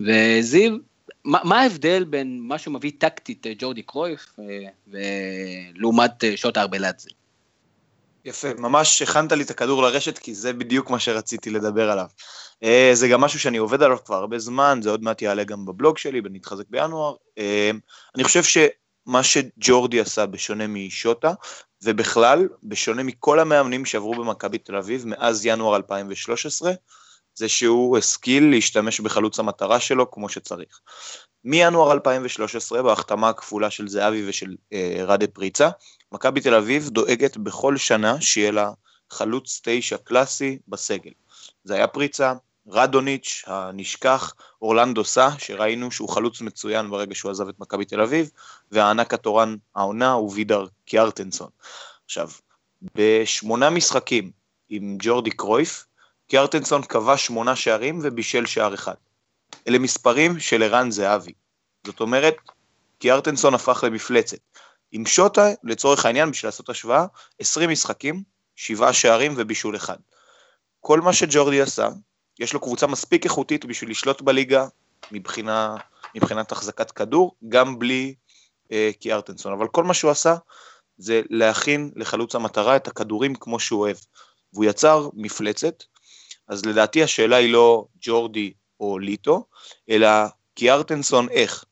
[0.00, 0.76] וזיו,
[1.24, 4.36] מה, ההבדל בין מה שמביא טקטית ג'ורדי קרויף
[4.88, 7.08] ולעומת שוטה ארבלדזה?
[8.24, 12.06] יפה, ממש הכנת לי את הכדור לרשת, כי זה בדיוק מה שרציתי לדבר עליו.
[12.64, 15.66] אה, זה גם משהו שאני עובד עליו כבר הרבה זמן, זה עוד מעט יעלה גם
[15.66, 17.14] בבלוג שלי, ונתחזק בינואר.
[17.38, 17.70] אה,
[18.14, 21.32] אני חושב שמה שג'ורדי עשה, בשונה משוטה,
[21.84, 26.72] ובכלל, בשונה מכל המאמנים שעברו במכבי תל אביב מאז ינואר 2013,
[27.34, 30.80] זה שהוא השכיל להשתמש בחלוץ המטרה שלו כמו שצריך.
[31.44, 35.70] מינואר 2013, בהחתמה הכפולה של זהבי ושל אה, רדה פריצה,
[36.12, 38.70] מכבי תל אביב דואגת בכל שנה שיהיה לה
[39.10, 41.10] חלוץ תשע קלאסי בסגל.
[41.64, 42.32] זה היה פריצה,
[42.68, 48.30] רדוניץ' הנשכח, אורלנדו סא, שראינו שהוא חלוץ מצוין ברגע שהוא עזב את מכבי תל אביב,
[48.70, 51.48] והענק התורן העונה הוא וידר קיארטנסון.
[52.04, 52.30] עכשיו,
[52.94, 54.30] בשמונה משחקים
[54.68, 55.86] עם ג'ורדי קרויף,
[56.26, 58.94] קיארטנסון כבש שמונה שערים ובישל שער אחד.
[59.68, 61.32] אלה מספרים של ערן זהבי.
[61.86, 62.36] זאת אומרת,
[62.98, 64.38] קיארטנסון הפך למפלצת.
[64.92, 67.04] עם שוטה, לצורך העניין, בשביל לעשות השוואה,
[67.38, 68.22] 20 משחקים,
[68.56, 69.96] שבעה שערים ובישול אחד.
[70.80, 71.88] כל מה שג'ורדי עשה,
[72.40, 74.66] יש לו קבוצה מספיק איכותית בשביל לשלוט בליגה
[75.12, 75.76] מבחינה,
[76.14, 78.14] מבחינת החזקת כדור, גם בלי
[78.72, 80.34] אה, קיארטנסון, אבל כל מה שהוא עשה
[80.98, 83.96] זה להכין לחלוץ המטרה את הכדורים כמו שהוא אוהב,
[84.52, 85.82] והוא יצר מפלצת,
[86.48, 89.44] אז לדעתי השאלה היא לא ג'ורדי או ליטו,
[89.90, 90.08] אלא
[90.54, 91.64] קיארטנסון איך.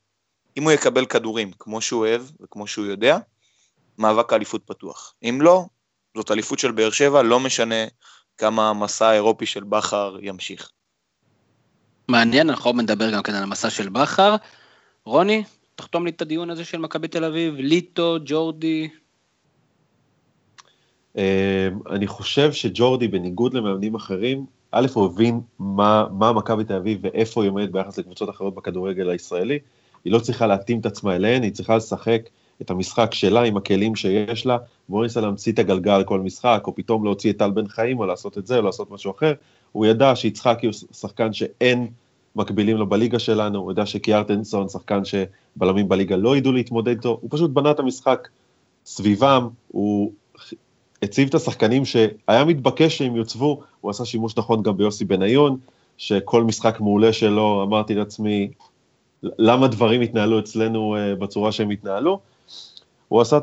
[0.57, 3.17] אם הוא יקבל כדורים כמו שהוא אוהב וכמו שהוא יודע,
[3.97, 5.13] מאבק האליפות פתוח.
[5.23, 5.65] אם לא,
[6.17, 7.85] זאת אליפות של באר שבע, לא משנה
[8.39, 10.71] כמה המסע האירופי של בכר ימשיך.
[12.07, 14.35] מעניין, אנחנו נדבר גם כן על המסע של בכר.
[15.05, 15.43] רוני,
[15.75, 18.89] תחתום לי את הדיון הזה של מכבי תל אביב, ליטו, ג'ורדי.
[21.17, 26.99] אה, אני חושב שג'ורדי, בניגוד למאמנים אחרים, א', הוא הבין מה, מה מכבי תל אביב
[27.01, 29.59] ואיפה היא עומדת ביחס לקבוצות אחרות בכדורגל הישראלי.
[30.05, 32.21] היא לא צריכה להתאים את עצמה אליהן, היא צריכה לשחק
[32.61, 34.57] את המשחק שלה עם הכלים שיש לה,
[34.89, 38.05] בוא ניסה להמציא את הגלגל כל משחק, או פתאום להוציא את טל בן חיים, או
[38.05, 39.33] לעשות את זה, או לעשות משהו אחר.
[39.71, 41.87] הוא ידע שיצחקי הוא שחקן שאין
[42.35, 47.29] מקבילים לו בליגה שלנו, הוא ידע שקיארטנסון שחקן שבלמים בליגה לא ידעו להתמודד איתו, הוא
[47.33, 48.27] פשוט בנה את המשחק
[48.85, 50.11] סביבם, הוא
[51.03, 55.57] הציב את השחקנים שהיה מתבקש שהם יוצבו, הוא עשה שימוש נכון גם ביוסי בניון,
[55.97, 58.49] שכל משחק מעולה שלו, אמרתי לעצמי,
[59.23, 62.19] למה דברים התנהלו אצלנו אה, בצורה שהם התנהלו.
[63.09, 63.37] הוא עשה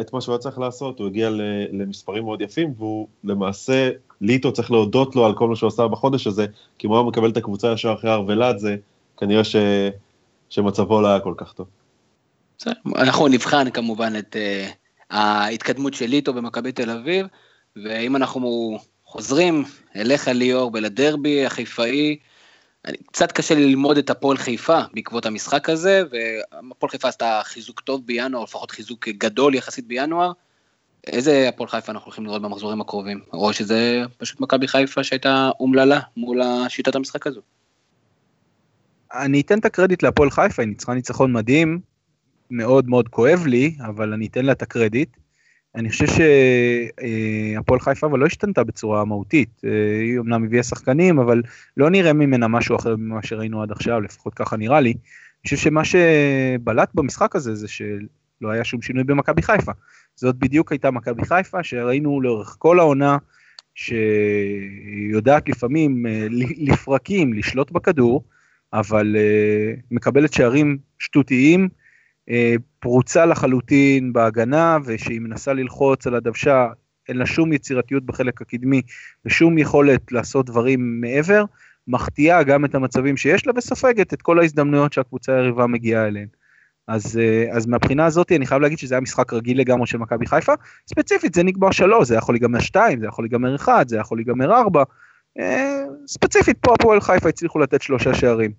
[0.00, 1.30] את מה שהוא היה צריך לעשות, הוא הגיע
[1.72, 6.26] למספרים מאוד יפים, והוא למעשה, ליטו צריך להודות לו על כל מה שהוא עשה בחודש
[6.26, 6.46] הזה,
[6.78, 8.76] כי אם הוא היה מקבל את הקבוצה ישר אחרי ארוולדזה,
[9.16, 9.56] כנראה ש,
[10.50, 11.66] שמצבו לא היה כל כך טוב.
[12.96, 14.72] אנחנו נבחן כמובן את uh,
[15.10, 17.26] ההתקדמות של ליטו במכבי תל אביב,
[17.76, 19.64] ואם אנחנו חוזרים
[19.96, 22.16] אליך ליאור ולדרבי החיפאי,
[23.06, 28.06] קצת קשה לי ללמוד את הפועל חיפה בעקבות המשחק הזה, והפועל חיפה עשתה חיזוק טוב
[28.06, 30.32] בינואר, לפחות חיזוק גדול יחסית בינואר.
[31.06, 33.20] איזה הפועל חיפה אנחנו הולכים לראות במחזורים הקרובים?
[33.32, 37.40] או שזה פשוט מכבי חיפה שהייתה אומללה מול שיטת המשחק הזו?
[39.12, 41.80] אני אתן את הקרדיט להפועל חיפה, היא ניצחה ניצחון מדהים,
[42.50, 45.08] מאוד מאוד כואב לי, אבל אני אתן לה את הקרדיט.
[45.78, 51.42] אני חושב שהפועל חיפה אבל לא השתנתה בצורה מהותית, אה, היא אמנם הביאה שחקנים, אבל
[51.76, 54.90] לא נראה ממנה משהו אחר ממה שראינו עד עכשיו, לפחות ככה נראה לי.
[54.90, 59.72] אני חושב שמה שבלט במשחק הזה זה שלא היה שום שינוי במכבי חיפה.
[60.16, 63.18] זאת בדיוק הייתה מכבי חיפה, שראינו לאורך כל העונה,
[63.74, 68.24] שיודעת לפעמים אה, לפרקים לשלוט בכדור,
[68.72, 71.68] אבל אה, מקבלת שערים שטותיים,
[72.80, 76.68] פרוצה לחלוטין בהגנה, ושהיא מנסה ללחוץ על הדוושה,
[77.08, 78.82] אין לה שום יצירתיות בחלק הקדמי
[79.24, 81.44] ושום יכולת לעשות דברים מעבר,
[81.88, 86.26] מחטיאה גם את המצבים שיש לה וסופגת את כל ההזדמנויות שהקבוצה היריבה מגיעה אליהן.
[86.88, 90.26] אז, אה, אז מהבחינה הזאת אני חייב להגיד שזה היה משחק רגיל לגמרי של מכבי
[90.26, 90.52] חיפה,
[90.88, 94.54] ספציפית זה נגמר שלוש, זה יכול להיגמר שתיים, זה יכול להיגמר אחד, זה יכול להיגמר
[94.54, 94.82] ארבע,
[95.38, 98.50] אה, ספציפית פה הפועל חיפה הצליחו לתת שלושה שערים.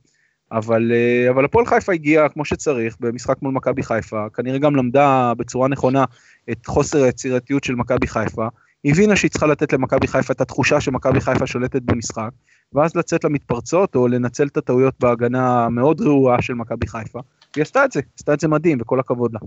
[0.52, 5.34] אבל, אה, אבל הפועל חיפה הגיעה כמו שצריך במשחק מול מכבי חיפה, כנראה גם למדה
[5.38, 6.06] בצורה נכונה
[6.52, 8.48] את חוסר היצירתיות של מכבי חיפה,
[8.86, 12.30] הבינה שהיא צריכה לתת למכבי חיפה את התחושה שמכבי חיפה שולטת במשחק,
[12.74, 17.20] ואז לצאת למתפרצות או לנצל את הטעויות בהגנה המאוד רעועה של מכבי חיפה,
[17.56, 19.40] והיא עשתה את זה, עשתה את זה מדהים וכל הכבוד לה.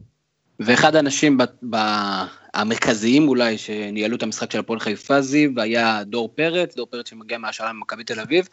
[0.60, 6.32] ואחד האנשים ב- ב- המרכזיים אולי שניהלו את המשחק של הפועל חיפה זיו היה דור
[6.34, 8.48] פרץ, דור פרץ שמגיע מהשאלה ממכבי תל אביב,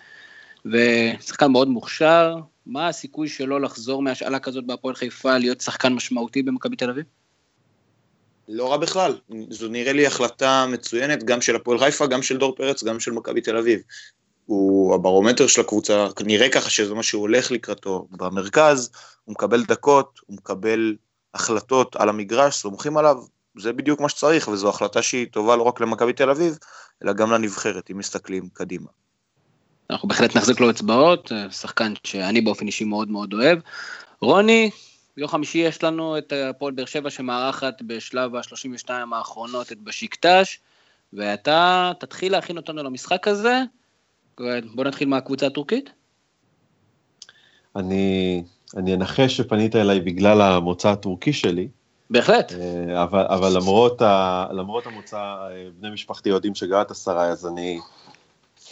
[0.65, 6.75] ושחקן מאוד מוכשר, מה הסיכוי שלו לחזור מהשאלה כזאת בהפועל חיפה, להיות שחקן משמעותי במכבי
[6.75, 7.05] תל אביב?
[8.47, 9.17] לא רע בכלל,
[9.49, 13.11] זו נראה לי החלטה מצוינת, גם של הפועל חיפה, גם של דור פרץ, גם של
[13.11, 13.81] מכבי תל אביב.
[14.45, 18.91] הוא הברומטר של הקבוצה, נראה ככה שזה מה שהוא הולך לקראתו במרכז,
[19.25, 20.95] הוא מקבל דקות, הוא מקבל
[21.33, 23.17] החלטות על המגרש, סומכים עליו,
[23.57, 26.57] זה בדיוק מה שצריך, וזו החלטה שהיא טובה לא רק למכבי תל אביב,
[27.03, 28.89] אלא גם לנבחרת, אם מסתכלים קדימה.
[29.89, 33.59] אנחנו בהחלט נחזיק לו אצבעות, שחקן שאני באופן אישי מאוד מאוד אוהב.
[34.21, 34.69] רוני,
[35.17, 40.59] ביום חמישי יש לנו את הפועל באר שבע שמארחת בשלב ה-32 האחרונות את בשיקטש,
[41.13, 43.61] ואתה תתחיל להכין אותנו למשחק הזה.
[44.75, 45.89] בוא נתחיל מהקבוצה הטורקית.
[47.75, 48.43] אני,
[48.77, 51.67] אני אנחש שפנית אליי בגלל המוצא הטורקי שלי.
[52.09, 52.53] בהחלט.
[52.53, 57.79] אה, אבל, אבל למרות, ה, למרות המוצא, אה, בני משפחתי יודעים שגרת עשרה, אז אני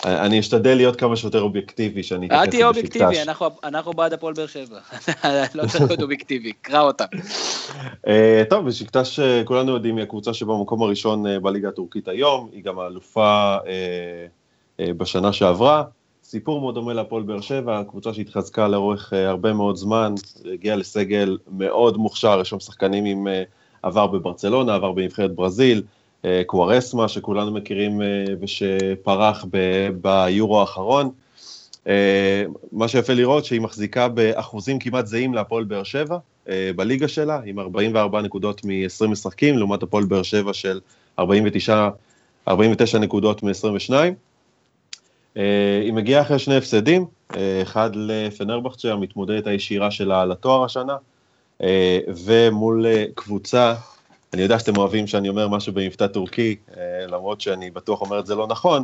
[0.05, 3.21] אני אשתדל להיות כמה שיותר אובייקטיבי, שאני אתייחס אל תהיה אובייקטיבי,
[3.63, 4.79] אנחנו בעד הפועל באר שבע.
[5.55, 7.05] לא צריך להיות אובייקטיבי, קרא אותה.
[8.07, 13.57] אה, טוב, בשקטש כולנו יודעים, היא הקבוצה שבמקום הראשון בליגה הטורקית היום, היא גם האלופה
[14.81, 15.83] בשנה שעברה.
[16.23, 20.15] סיפור מאוד דומה להפועל באר שבע, קבוצה שהתחזקה לאורך הרבה מאוד זמן,
[20.53, 23.27] הגיעה לסגל מאוד מוכשר, יש שם שחקנים עם
[23.83, 25.96] עבר בברצלונה, עבר בנבחרת ברזיל, אה,
[26.45, 29.45] קוארסמה, שכולנו מכירים אה, ושפרח
[30.01, 31.11] ביורו האחרון.
[31.87, 36.17] אה, מה שיפה לראות שהיא מחזיקה באחוזים כמעט זהים להפועל באר שבע
[36.75, 40.79] בליגה שלה, עם 44 נקודות מ-20 משחקים, לעומת הפועל באר שבע של
[41.19, 41.89] 49,
[42.47, 43.93] 49 נקודות מ-22.
[45.81, 47.05] היא מגיעה אחרי שני הפסדים,
[47.61, 50.95] אחד לפנרבכצ'ה, המתמודדת הישירה שלה לתואר השנה,
[52.07, 52.85] ומול
[53.15, 53.75] קבוצה
[54.33, 58.25] אני יודע שאתם אוהבים שאני אומר משהו במבטא טורקי, אה, למרות שאני בטוח אומר את
[58.25, 58.83] זה לא נכון.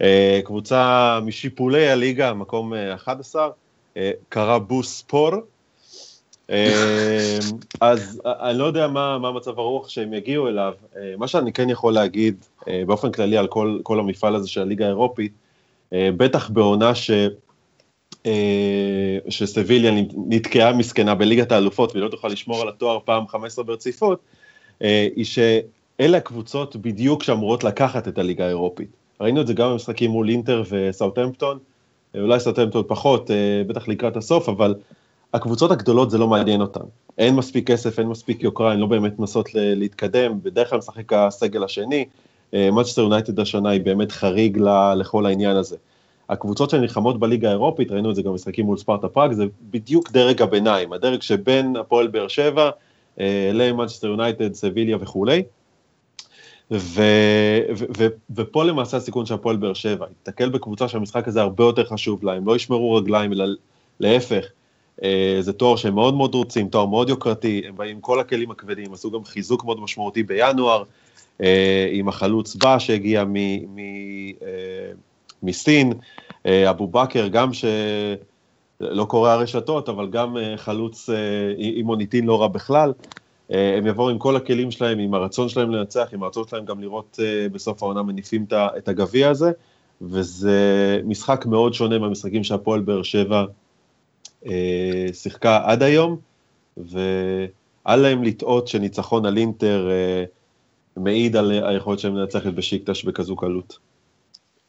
[0.00, 3.48] אה, קבוצה משיפולי הליגה, מקום 11,
[3.96, 5.30] אה, קרא בוס ספור.
[7.80, 10.72] אז אני לא יודע מה, מה מצב הרוח שהם יגיעו אליו.
[11.18, 12.44] מה שאני כן יכול להגיד
[12.86, 15.32] באופן כללי על כל, כל המפעל הזה של הליגה האירופית,
[15.92, 17.10] בטח בעונה ש...
[19.28, 19.92] שסביליה
[20.28, 24.20] נתקעה מסכנה בליגת האלופות והיא לא תוכל לשמור על התואר פעם 15 ברציפות,
[24.80, 28.88] היא שאלה הקבוצות בדיוק שאמורות לקחת את הליגה האירופית.
[29.20, 31.58] ראינו את זה גם במשחקים מול אינטר וסאוטהמפטון,
[32.14, 34.74] אה, אולי סאוטהמפטון פחות, אה, בטח לקראת הסוף, אבל
[35.34, 36.84] הקבוצות הגדולות זה לא מעניין אותן.
[37.18, 41.64] אין מספיק כסף, אין מספיק יוקרה, הן לא באמת מנסות להתקדם, בדרך כלל משחק הסגל
[41.64, 42.04] השני.
[42.52, 44.58] מנצ'סטר יונייטד השנה היא באמת חריג
[44.96, 45.76] לכל העניין הזה.
[46.28, 50.42] הקבוצות שנלחמות בליגה האירופית, ראינו את זה גם במשחקים מול ספרטה פראג, זה בדיוק דרג
[50.42, 52.70] הביניים, הדרג שבין הפועל באר שבע אה,
[53.52, 55.42] למנצ'סטר יונייטד, סביליה וכולי.
[56.70, 57.02] ו,
[57.76, 58.06] ו, ו,
[58.36, 62.32] ופה למעשה הסיכון של הפועל באר שבע, יתקל בקבוצה שהמשחק הזה הרבה יותר חשוב לה,
[62.32, 63.44] הם לא ישמרו רגליים, אלא
[64.00, 64.44] להפך,
[65.02, 68.50] אה, זה תואר שהם מאוד מאוד רוצים, תואר מאוד יוקרתי, הם באים עם כל הכלים
[68.50, 70.82] הכבדים, עשו גם חיזוק מאוד משמעותי בינואר,
[71.40, 73.80] אה, עם החלוץ בא שהגיע מ, מ,
[75.42, 75.92] מסין,
[76.44, 77.64] אבו בכר, גם ש...
[78.80, 81.16] לא קורא הרשתות, אבל גם אה, חלוץ אה,
[81.56, 82.92] עם מוניטין לא רע בכלל.
[83.52, 86.80] אה, הם יבואו עם כל הכלים שלהם, עם הרצון שלהם לנצח, עם הרצון שלהם גם
[86.80, 87.18] לראות
[87.52, 89.50] בסוף העונה מניפים את הגביע הזה,
[90.02, 93.44] וזה משחק מאוד שונה מהמשחקים שהפועל באר שבע
[95.12, 96.16] שיחקה עד היום,
[96.76, 99.90] ואל להם לטעות שניצחון על אינטר
[100.96, 103.78] מעיד על היכולת שלהם לנצח את בשיקטש בכזו קלות.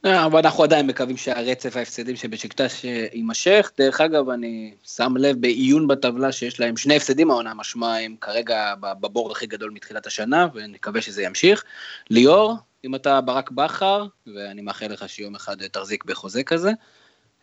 [0.06, 2.84] אה, אבל אנחנו עדיין מקווים שהרצף ההפסדים שבשקטש
[3.14, 3.72] יימשך.
[3.78, 8.74] דרך אגב, אני שם לב בעיון בטבלה שיש להם שני הפסדים העונה, משמע הם כרגע
[8.80, 11.64] בבור הכי גדול מתחילת השנה, ונקווה שזה ימשיך.
[12.10, 16.72] ליאור, אם אתה ברק בכר, ואני מאחל לך שיום אחד תחזיק בחוזה כזה,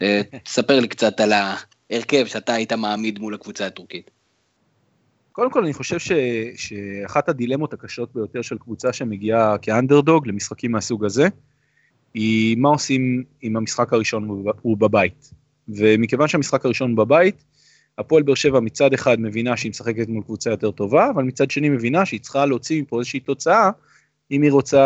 [0.02, 4.10] אה, תספר לי קצת על ההרכב שאתה היית מעמיד מול הקבוצה הטורקית.
[5.32, 6.12] קודם כל אני חושב ש,
[6.56, 11.28] שאחת הדילמות הקשות ביותר של קבוצה שמגיעה כאנדרדוג למשחקים מהסוג הזה,
[12.14, 14.28] היא מה עושים אם המשחק הראשון
[14.62, 15.32] הוא בבית.
[15.68, 17.44] ומכיוון שהמשחק הראשון בבית,
[17.98, 21.68] הפועל באר שבע מצד אחד מבינה שהיא משחקת מול קבוצה יותר טובה, אבל מצד שני
[21.68, 23.70] מבינה שהיא צריכה להוציא מפה איזושהי תוצאה,
[24.30, 24.84] אם היא רוצה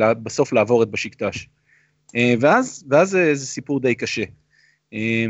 [0.00, 1.48] אה, בסוף לעבור את בשקטש.
[2.16, 4.24] אה, ואז, ואז זה, זה סיפור די קשה.
[4.92, 5.26] אה,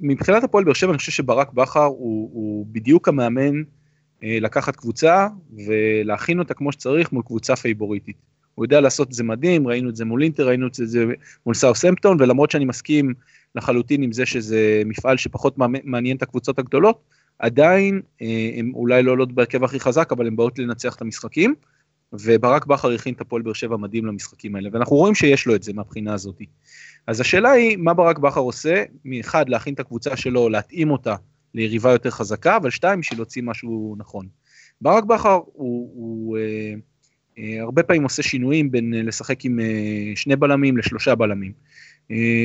[0.00, 3.62] ומבחינת הפועל באר שבע אני חושב שברק בכר הוא, הוא בדיוק המאמן
[4.22, 5.28] לקחת קבוצה
[5.66, 8.16] ולהכין אותה כמו שצריך מול קבוצה פייבוריטית.
[8.56, 11.04] הוא יודע לעשות את זה מדהים, ראינו את זה מול אינטר, ראינו את זה
[11.46, 13.14] מול סאוסמפטון, ולמרות שאני מסכים
[13.54, 17.00] לחלוטין עם זה שזה מפעל שפחות מעניין את הקבוצות הגדולות,
[17.38, 21.54] עדיין אה, הם אולי לא עולות בהרכב הכי חזק, אבל הם באות לנצח את המשחקים,
[22.12, 25.62] וברק בכר הכין את הפועל באר שבע מדהים למשחקים האלה, ואנחנו רואים שיש לו את
[25.62, 26.40] זה מהבחינה הזאת.
[27.06, 28.84] אז השאלה היא, מה ברק בכר עושה?
[29.04, 31.14] מאחד, להכין את הקבוצה שלו, להתאים אותה
[31.54, 34.26] ליריבה יותר חזקה, אבל שתיים, בשביל להוציא משהו נכון.
[34.80, 36.74] ברק בכר הוא, הוא אה, אה,
[37.38, 41.52] הרבה פעמים עושה שינויים בין אה, לשחק עם אה, שני בלמים לשלושה בלמים.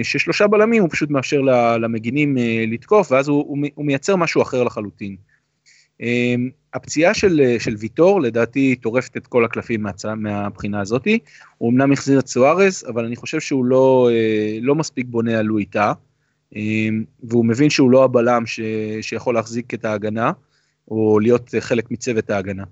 [0.04, 1.42] ששלושה בלמים הוא פשוט מאפשר
[1.82, 5.16] למגינים לתקוף, ואז הוא, הוא מייצר משהו אחר לחלוטין.
[6.74, 11.20] הפציעה של, של ויטור לדעתי טורפת את כל הקלפים מהצע, מהבחינה הזאתי,
[11.58, 14.10] הוא אמנם החזיר את סוארז, אבל אני חושב שהוא לא,
[14.62, 15.94] לא מספיק בונה על לואיטה,
[17.24, 18.60] והוא מבין שהוא לא הבלם ש,
[19.02, 20.32] שיכול להחזיק את ההגנה,
[20.88, 22.64] או להיות חלק מצוות ההגנה.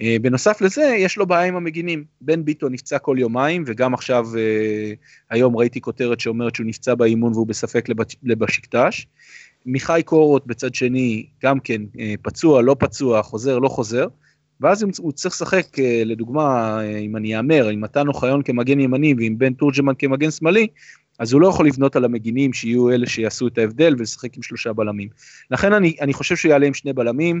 [0.00, 2.04] אה, בנוסף לזה, יש לו בעיה עם המגינים.
[2.20, 4.92] בן ביטון נפצע כל יומיים, וגם עכשיו, אה,
[5.30, 7.88] היום ראיתי כותרת שאומרת שהוא נפצע באימון והוא בספק
[8.22, 9.06] לבשקטש.
[9.66, 14.06] מיכאי קורות בצד שני, גם כן אה, פצוע, לא פצוע, חוזר, לא חוזר.
[14.60, 15.66] ואז הוא צריך לשחק,
[16.04, 20.66] לדוגמה, אם אני אאמר, עם מתן אוחיון כמגן ימני ועם בן תורג'מן כמגן שמאלי,
[21.18, 24.72] אז הוא לא יכול לבנות על המגינים שיהיו אלה שיעשו את ההבדל ולשחק עם שלושה
[24.72, 25.08] בלמים.
[25.50, 27.40] לכן אני, אני חושב שהוא יעלה עם שני בלמים,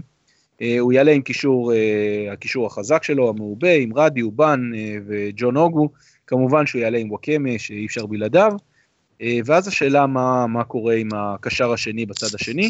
[0.80, 5.88] הוא יעלה עם קישור, אה, הקישור החזק שלו, המעובה, עם רדי, אובן אה, וג'ון אוגו,
[6.26, 8.52] כמובן שהוא יעלה עם וואקמה שאי אפשר בלעדיו,
[9.44, 12.68] ואז השאלה מה, מה קורה עם הקשר השני בצד השני,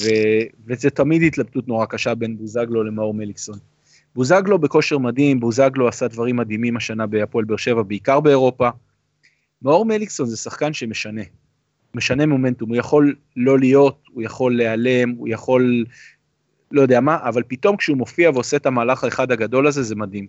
[0.00, 0.08] ו,
[0.66, 3.58] וזה תמיד התלבטות נורא קשה בין בוזגלו למאור מליקסון.
[4.14, 8.68] בוזגלו בכושר מדהים, בוזגלו עשה דברים מדהימים השנה בהפועל באר שבע, בעיקר באירופה.
[9.62, 11.22] מאור מליקסון זה שחקן שמשנה,
[11.94, 15.84] משנה מומנטום, הוא יכול לא להיות, הוא יכול להיעלם, הוא יכול
[16.70, 20.26] לא יודע מה, אבל פתאום כשהוא מופיע ועושה את המהלך האחד הגדול הזה, זה מדהים.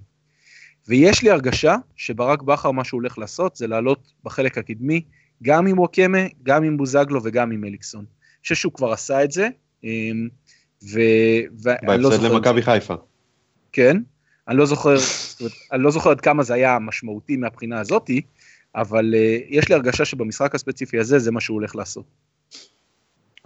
[0.88, 5.02] ויש לי הרגשה שברק בכר, מה שהוא הולך לעשות, זה לעלות בחלק הקדמי,
[5.43, 8.00] גם עם וואקמה, גם עם בוזגלו וגם עם אליקסון.
[8.00, 9.47] אני חושב שהוא כבר עשה את זה,
[9.84, 10.28] אמ,
[10.91, 11.00] ו...
[11.63, 12.34] ואני לא זוכר...
[12.34, 12.95] למכבי חיפה.
[13.71, 13.97] כן,
[14.47, 14.95] אני לא זוכר,
[15.71, 18.21] אני לא זוכר עד כמה זה היה משמעותי מהבחינה הזאתי,
[18.76, 22.06] אבל uh, יש לי הרגשה שבמשחק הספציפי הזה זה מה שהוא הולך לעשות.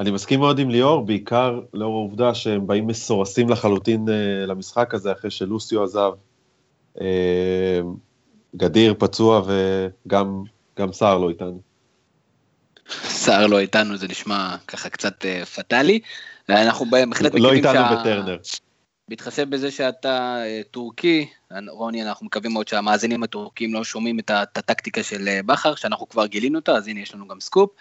[0.01, 4.11] אני מסכים מאוד עם ליאור, בעיקר לאור העובדה שהם באים מסורסים לחלוטין uh,
[4.47, 6.11] למשחק הזה אחרי שלוסיו עזב.
[6.97, 7.01] Uh,
[8.55, 10.43] גדיר פצוע וגם
[10.79, 11.61] גם סער לא איתנו.
[13.03, 15.99] סער לא איתנו זה נשמע ככה קצת uh, פטאלי.
[16.49, 17.95] אנחנו בהחלט לא איתנו שה...
[17.99, 18.37] בטרנר.
[19.09, 21.29] בהתחשב בזה שאתה uh, טורקי,
[21.69, 26.25] רוני, אנחנו מקווים מאוד שהמאזינים הטורקים לא שומעים את הטקטיקה של uh, בכר, שאנחנו כבר
[26.25, 27.71] גילינו אותה, אז הנה יש לנו גם סקופ.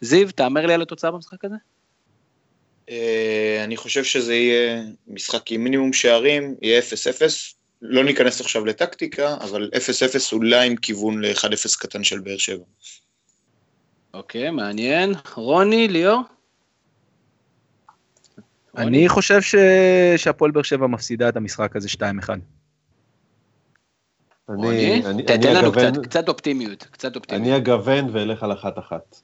[0.00, 1.56] זיו, תאמר לי על התוצאה במשחק הזה.
[2.90, 6.82] אה, אני חושב שזה יהיה משחק עם מינימום שערים, יהיה 0-0.
[7.82, 12.64] לא ניכנס עכשיו לטקטיקה, אבל 0-0 אולי עם כיוון ל-1-0 קטן של באר שבע.
[14.14, 15.14] אוקיי, מעניין.
[15.34, 16.22] רוני, ליאור?
[18.76, 19.40] אני חושב
[20.16, 22.02] שהפועל באר שבע מפסידה את המשחק הזה 2-1.
[24.50, 27.46] אני, תתן לנו קצת אופטימיות, קצת אופטימיות.
[27.46, 29.20] אני אגוון ואלך על אחת-אחת.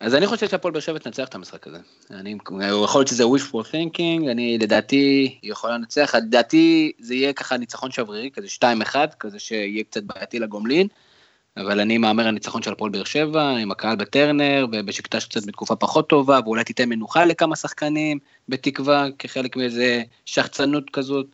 [0.00, 1.78] אז אני חושב שהפועל באר שבע תנצח את המשחק הזה.
[2.10, 2.36] אני,
[2.82, 8.30] יכול להיות שזה wishful thinking, אני לדעתי יכולה לנצח, לדעתי זה יהיה ככה ניצחון שברירי,
[8.30, 8.46] כזה
[8.92, 10.86] 2-1, כזה שיהיה קצת בעייתי לגומלין,
[11.56, 15.76] אבל אני מהמר על ניצחון של הפועל באר שבע, עם הקהל בטרנר, ובשקטש קצת בתקופה
[15.76, 21.26] פחות טובה, ואולי תיתן מנוחה לכמה שחקנים, בתקווה, כחלק מאיזה שחצנות כזאת,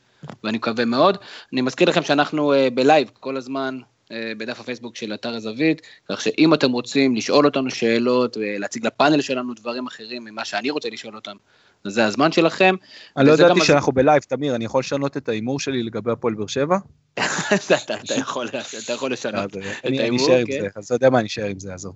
[0.45, 1.19] ואני מקווה מאוד.
[1.53, 3.79] אני מזכיר לכם שאנחנו uh, בלייב כל הזמן,
[4.13, 9.21] אה, בדף הפייסבוק של אתר הזווית, כך שאם אתם רוצים לשאול אותנו שאלות ולהציג לפאנל
[9.21, 11.37] שלנו דברים אחרים ממה שאני רוצה לשאול אותם,
[11.87, 12.75] זה הזמן שלכם.
[13.16, 16.47] אני לא ידעתי שאנחנו בלייב, תמיר, אני יכול לשנות את ההימור שלי לגבי הפועל באר
[16.47, 16.79] שבע?
[17.18, 20.61] אתה יכול לשנות את ההימור, אני אשאר עם כן.
[20.61, 21.94] זה, אז אתה יודע מה, אני אשאר עם זה, עזוב.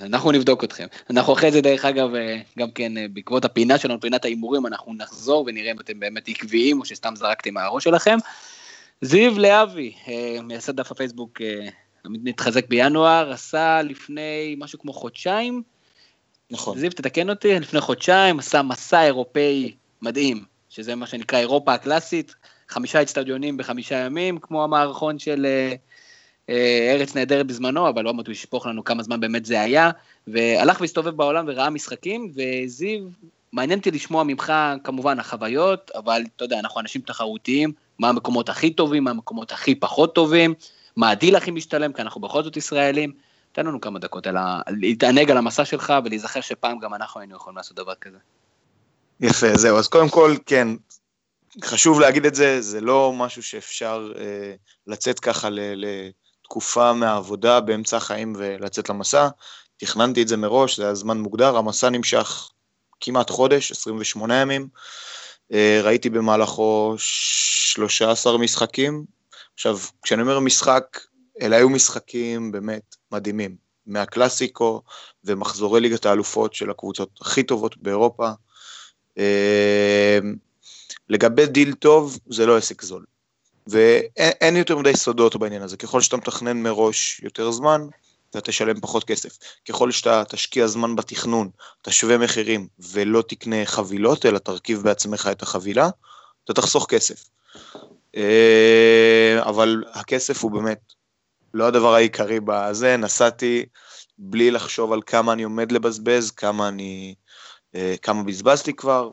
[0.00, 0.86] אנחנו נבדוק אתכם.
[1.10, 4.94] אנחנו אחרי זה, דרך אגב, אה, גם כן, אה, בעקבות הפינה שלנו, פינת ההימורים, אנחנו
[4.94, 8.16] נחזור ונראה אם אתם באמת עקביים או שסתם זרקתם מהראש שלכם.
[9.00, 11.68] זיו להבי, אה, מייסד דף הפייסבוק, אה,
[12.04, 15.62] נתחזק בינואר, עשה לפני משהו כמו חודשיים.
[16.50, 16.78] נכון.
[16.78, 22.34] זיו, תתקן אותי, לפני חודשיים עשה מסע אירופאי מדהים, שזה מה שנקרא אירופה הקלאסית,
[22.68, 25.46] חמישה אצטדיונים בחמישה ימים, כמו המערכון של
[26.48, 29.90] אה, ארץ נהדרת בזמנו, אבל לא הוא ישפוך לנו כמה זמן באמת זה היה,
[30.26, 33.00] והלך והסתובב בעולם וראה משחקים, וזיו,
[33.52, 34.52] מעניין אותי לשמוע ממך
[34.84, 39.74] כמובן החוויות, אבל אתה יודע, אנחנו אנשים תחרותיים, מה המקומות הכי טובים, מה המקומות הכי
[39.74, 40.54] פחות טובים,
[40.96, 43.12] מה הדיל הכי משתלם, כי אנחנו בכל זאת ישראלים.
[43.52, 44.60] תן לנו כמה דקות ה...
[44.68, 48.18] להתענג על המסע שלך ולהיזכר שפעם גם אנחנו היינו יכולים לעשות דבר כזה.
[49.20, 50.68] יפה, זהו, אז קודם כל, כן,
[51.64, 54.54] חשוב להגיד את זה, זה לא משהו שאפשר אה,
[54.86, 59.28] לצאת ככה לתקופה מהעבודה באמצע החיים ולצאת למסע.
[59.76, 62.50] תכננתי את זה מראש, זה היה זמן מוגדר, המסע נמשך
[63.00, 64.68] כמעט חודש, 28 ימים.
[65.52, 69.04] אה, ראיתי במהלכו 13 משחקים.
[69.54, 71.00] עכשיו, כשאני אומר משחק,
[71.42, 73.70] אלה היו משחקים באמת מדהימים.
[73.86, 74.82] מהקלאסיקו
[75.24, 78.30] ומחזורי ליגת האלופות של הקבוצות הכי טובות באירופה.
[79.18, 80.18] אה,
[81.08, 83.04] לגבי דיל טוב, זה לא עסק זול.
[83.66, 85.76] ואין יותר מדי סודות בעניין הזה.
[85.76, 87.86] ככל שאתה מתכנן מראש יותר זמן,
[88.30, 89.38] אתה תשלם פחות כסף.
[89.68, 91.50] ככל שאתה תשקיע זמן בתכנון,
[91.82, 95.88] תשווה מחירים ולא תקנה חבילות, אלא תרכיב בעצמך את החבילה,
[96.44, 97.24] אתה תחסוך כסף.
[98.16, 100.80] אה, אבל הכסף הוא באמת
[101.54, 103.64] לא הדבר העיקרי בזה, נסעתי
[104.18, 107.14] בלי לחשוב על כמה אני עומד לבזבז, כמה אני,
[107.74, 109.10] אה, כמה בזבזתי כבר,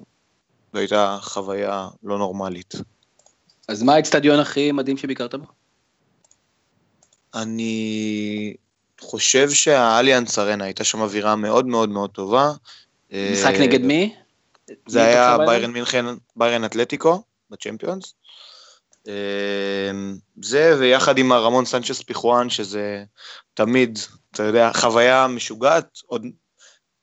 [0.73, 2.73] זו הייתה חוויה לא נורמלית.
[3.67, 5.45] אז מה האצטדיון הכי מדהים שביקרת בו?
[7.33, 8.53] אני
[9.01, 12.51] חושב שהאליאנס ארנה הייתה שם אווירה מאוד מאוד מאוד טובה.
[13.11, 14.15] משחק נגד מי?
[14.87, 17.23] זה היה ביירן מינכן, ביירן אתלטיקו.
[17.49, 18.13] בצ'מפיונס.
[20.41, 23.03] זה, ויחד עם הרמון סנצ'ס פיחואן, שזה
[23.53, 23.99] תמיד,
[24.31, 26.25] אתה יודע, חוויה משוגעת, עוד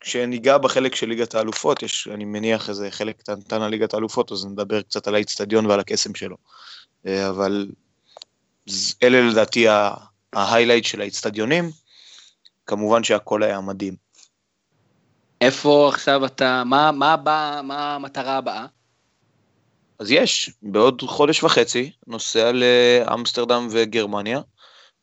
[0.00, 4.46] כשניגע בחלק של ליגת האלופות, יש, אני מניח, איזה חלק קטנטן על ליגת האלופות, אז
[4.46, 6.36] נדבר קצת על האיצטדיון ועל הקסם שלו.
[7.06, 7.68] אבל
[9.02, 9.66] אלה לדעתי
[10.32, 11.70] ה highlight של האיצטדיונים,
[12.66, 13.96] כמובן שהכל היה מדהים.
[15.40, 18.66] איפה עכשיו אתה, מה, מה, הבא, מה המטרה הבאה?
[19.98, 24.40] אז יש, בעוד חודש וחצי נוסע לאמסטרדם וגרמניה.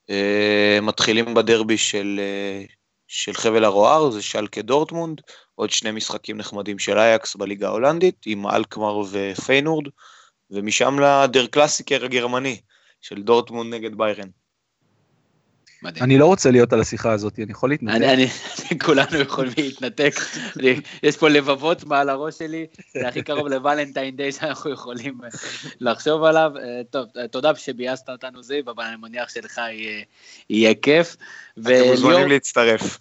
[0.09, 2.65] אה, מתחילים בדרבי של, אה,
[3.07, 5.21] של חבל הרוער, זה שאלקה דורטמונד,
[5.55, 9.85] עוד שני משחקים נחמדים של אייאקס בליגה ההולנדית, עם אלקמר ופיינורד,
[10.51, 12.61] ומשם לדר קלאסיקר הגרמני,
[13.01, 14.27] של דורטמונד נגד ביירן.
[15.83, 16.03] מדהים.
[16.03, 17.95] אני לא רוצה להיות על השיחה הזאת, אני יכול להתנתק.
[17.95, 20.13] אני, אני, כולנו יכולים להתנתק.
[21.03, 25.29] יש פה לבבות מעל הראש שלי, זה הכי קרוב לוולנטיין דיי שאנחנו יכולים אה,
[25.79, 26.51] לחשוב עליו.
[26.57, 30.03] אה, טוב, אה, תודה שביאסת אותנו זיו, אבל אני מניח שלך יהיה,
[30.49, 31.15] יהיה כיף.
[31.61, 32.99] אתם מוזמנים להצטרף.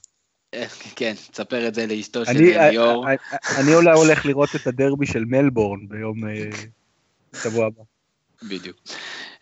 [0.97, 3.07] כן, תספר את זה לאשתו של ליאור.
[3.59, 6.16] אני אולי הולך לראות את הדרבי של מלבורן ביום
[7.43, 7.83] שבוע הבא.
[8.43, 8.76] בדיוק.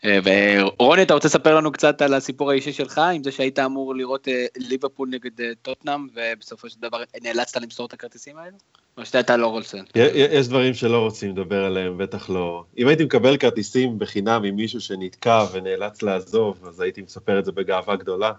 [0.05, 3.95] אה, ורוני, אתה רוצה לספר לנו קצת על הסיפור האישי שלך, עם זה שהיית אמור
[3.95, 8.57] לראות אה, ליברפול נגד אה, טוטנאם, ובסופו של דבר נאלצת למסור את הכרטיסים האלו?
[8.97, 9.77] או שאתה לא רוצה?
[9.95, 12.63] יש דברים שלא רוצים לדבר עליהם, בטח לא.
[12.77, 17.51] אם הייתי מקבל כרטיסים בחינם עם מישהו שנתקע ונאלץ לעזוב, אז הייתי מספר את זה
[17.51, 18.31] בגאווה גדולה.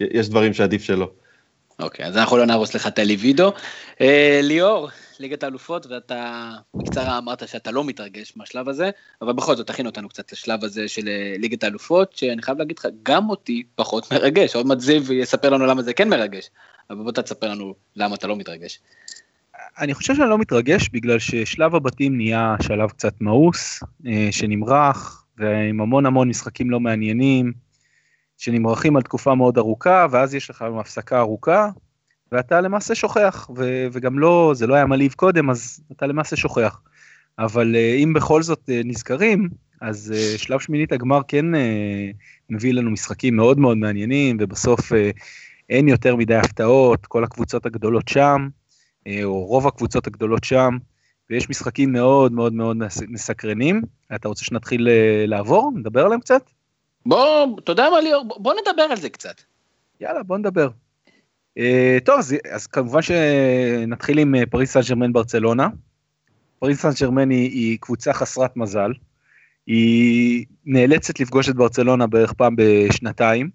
[0.00, 1.10] יש דברים שעדיף שלא.
[1.82, 3.52] אוקיי, אז אנחנו לא נהרוס לך את הליבידו.
[4.42, 4.88] ליאור,
[5.20, 8.90] ליגת האלופות, ואתה בקצרה אמרת שאתה לא מתרגש מהשלב הזה,
[9.22, 12.78] אבל בכל זאת תכין אותנו קצת לשלב הזה של אה, ליגת האלופות, שאני חייב להגיד
[12.78, 16.50] לך, גם אותי פחות מרגש, עוד מעט זיו יספר לנו למה זה כן מרגש,
[16.90, 18.80] אבל בוא תספר לנו למה אתה לא מתרגש.
[19.78, 25.80] אני חושב שאני לא מתרגש בגלל ששלב הבתים נהיה שלב קצת מאוס, אה, שנמרח, ועם
[25.80, 27.52] המון המון משחקים לא מעניינים,
[28.42, 31.68] שנמרחים על תקופה מאוד ארוכה, ואז יש לך הפסקה ארוכה,
[32.32, 36.80] ואתה למעשה שוכח, ו- וגם לא, זה לא היה מלהיב קודם, אז אתה למעשה שוכח.
[37.38, 39.48] אבל אה, אם בכל זאת אה, נזכרים,
[39.80, 41.46] אז אה, שלב שמינית הגמר כן
[42.50, 44.92] מביא לנו משחקים מאוד מאוד מעניינים, ובסוף
[45.70, 48.48] אין יותר מדי הפתעות, כל הקבוצות הגדולות שם,
[49.24, 50.76] או רוב הקבוצות הגדולות שם,
[51.30, 52.76] ויש משחקים מאוד מאוד מאוד
[53.08, 53.82] מסקרנים.
[54.14, 54.88] אתה רוצה שנתחיל
[55.26, 55.72] לעבור?
[55.76, 56.42] נדבר עליהם קצת?
[57.06, 58.24] בוא, אתה יודע מה ליאור?
[58.24, 59.34] בוא נדבר על זה קצת.
[60.00, 60.68] יאללה, בוא נדבר.
[61.58, 65.68] Uh, טוב, אז, אז כמובן שנתחיל עם אה, פריס סן ג'רמן ברצלונה.
[66.58, 68.92] פריס סן ג'רמן היא, היא קבוצה חסרת מזל.
[69.66, 73.50] היא נאלצת לפגוש את ברצלונה בערך פעם בשנתיים,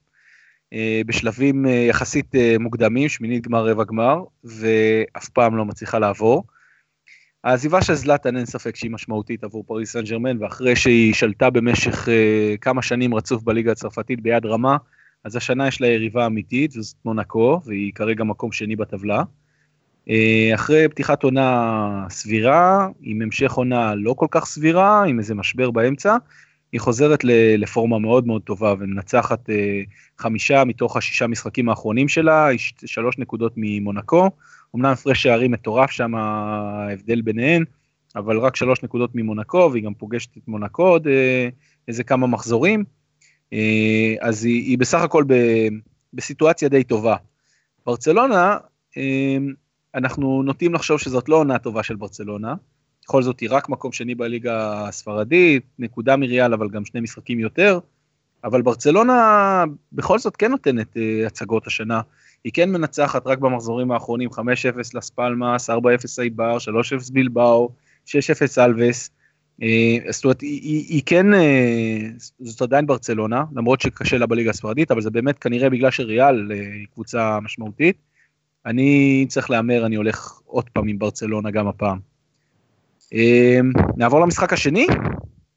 [0.74, 6.44] uh, בשלבים uh, יחסית uh, מוקדמים, שמינית גמר רבע גמר, ואף פעם לא מצליחה לעבור.
[7.48, 12.08] העזיבה של זלאטן אין ספק שהיא משמעותית עבור פריס סן ג'רמן, ואחרי שהיא שלטה במשך
[12.08, 14.78] uh, כמה שנים רצוף בליגה הצרפתית ביד רמה,
[15.24, 19.24] אז השנה יש לה יריבה אמיתית, וזאת מונקו, והיא כרגע מקום שני בטבלה.
[20.10, 25.72] אה, אחרי פתיחת עונה סבירה, עם המשך עונה לא כל כך סבירה, עם איזה משבר
[25.72, 26.18] באמצע,
[26.72, 27.24] היא חוזרת
[27.58, 29.82] לפורמה מאוד מאוד טובה ומנצחת אה,
[30.18, 32.48] חמישה מתוך השישה משחקים האחרונים שלה,
[32.86, 34.30] שלוש נקודות ממונקו.
[34.76, 37.64] אמנם הפרש שערים מטורף שם ההבדל ביניהן,
[38.16, 41.50] אבל רק שלוש נקודות ממונקו, והיא גם פוגשת את מונקו עוד אה,
[41.88, 42.84] איזה כמה מחזורים.
[43.54, 45.34] אה, אז היא, היא בסך הכל ב,
[46.14, 47.16] בסיטואציה די טובה.
[47.86, 48.58] ברצלונה,
[49.96, 52.56] אנחנו נוטים לחשוב שזאת לא עונה טובה של ברצלונה,
[53.08, 57.80] בכל זאת היא רק מקום שני בליגה הספרדית, נקודה מריאל אבל גם שני משחקים יותר,
[58.44, 62.02] אבל ברצלונה בכל זאת כן נותנת uh, הצגות השנה,
[62.44, 64.40] היא כן מנצחת רק במחזורים האחרונים 5-0
[64.94, 65.74] לספלמאס, 4-0
[66.20, 67.70] אייבר, 3-0 בלבאו,
[68.08, 68.12] 6-0
[68.58, 69.10] אלווס,
[69.64, 71.98] אה, זאת אומרת, היא, היא, היא כן, אה,
[72.40, 76.58] זאת עדיין ברצלונה, למרות שקשה לה בליגה הספרדית, אבל זה באמת כנראה בגלל שריאל אה,
[76.58, 77.98] היא קבוצה משמעותית.
[78.66, 82.17] אני צריך להמר, אני הולך עוד פעם עם ברצלונה גם הפעם.
[83.98, 84.88] נעבור למשחק השני?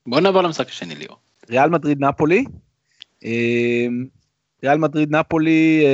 [0.06, 1.16] בוא נעבור למשחק השני, ליאור.
[1.50, 2.44] ריאל מדריד נפולי.
[4.62, 5.84] ריאל מדריד נפולי,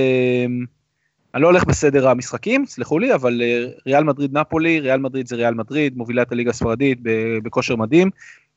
[1.37, 5.37] אני לא הולך בסדר המשחקים, סלחו לי, אבל אה, ריאל מדריד נפולי, ריאל מדריד זה
[5.37, 6.99] ריאל מדריד, מובילה את הליגה הספרדית
[7.43, 8.11] בכושר מדהים.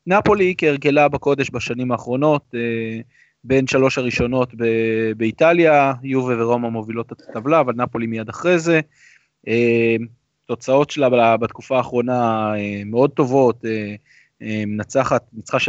[0.08, 3.00] נפולי כהרגלה בקודש בשנים האחרונות, אה,
[3.44, 4.54] בין שלוש הראשונות
[5.18, 8.80] באיטליה, יובה ורומא מובילות את הטבלה, אבל נפולי מיד אחרי זה.
[10.50, 12.54] אה, תוצאות שלה בתקופה האחרונה
[12.86, 13.64] מאוד טובות,
[14.42, 15.62] מנצחת, ניצחה 7-1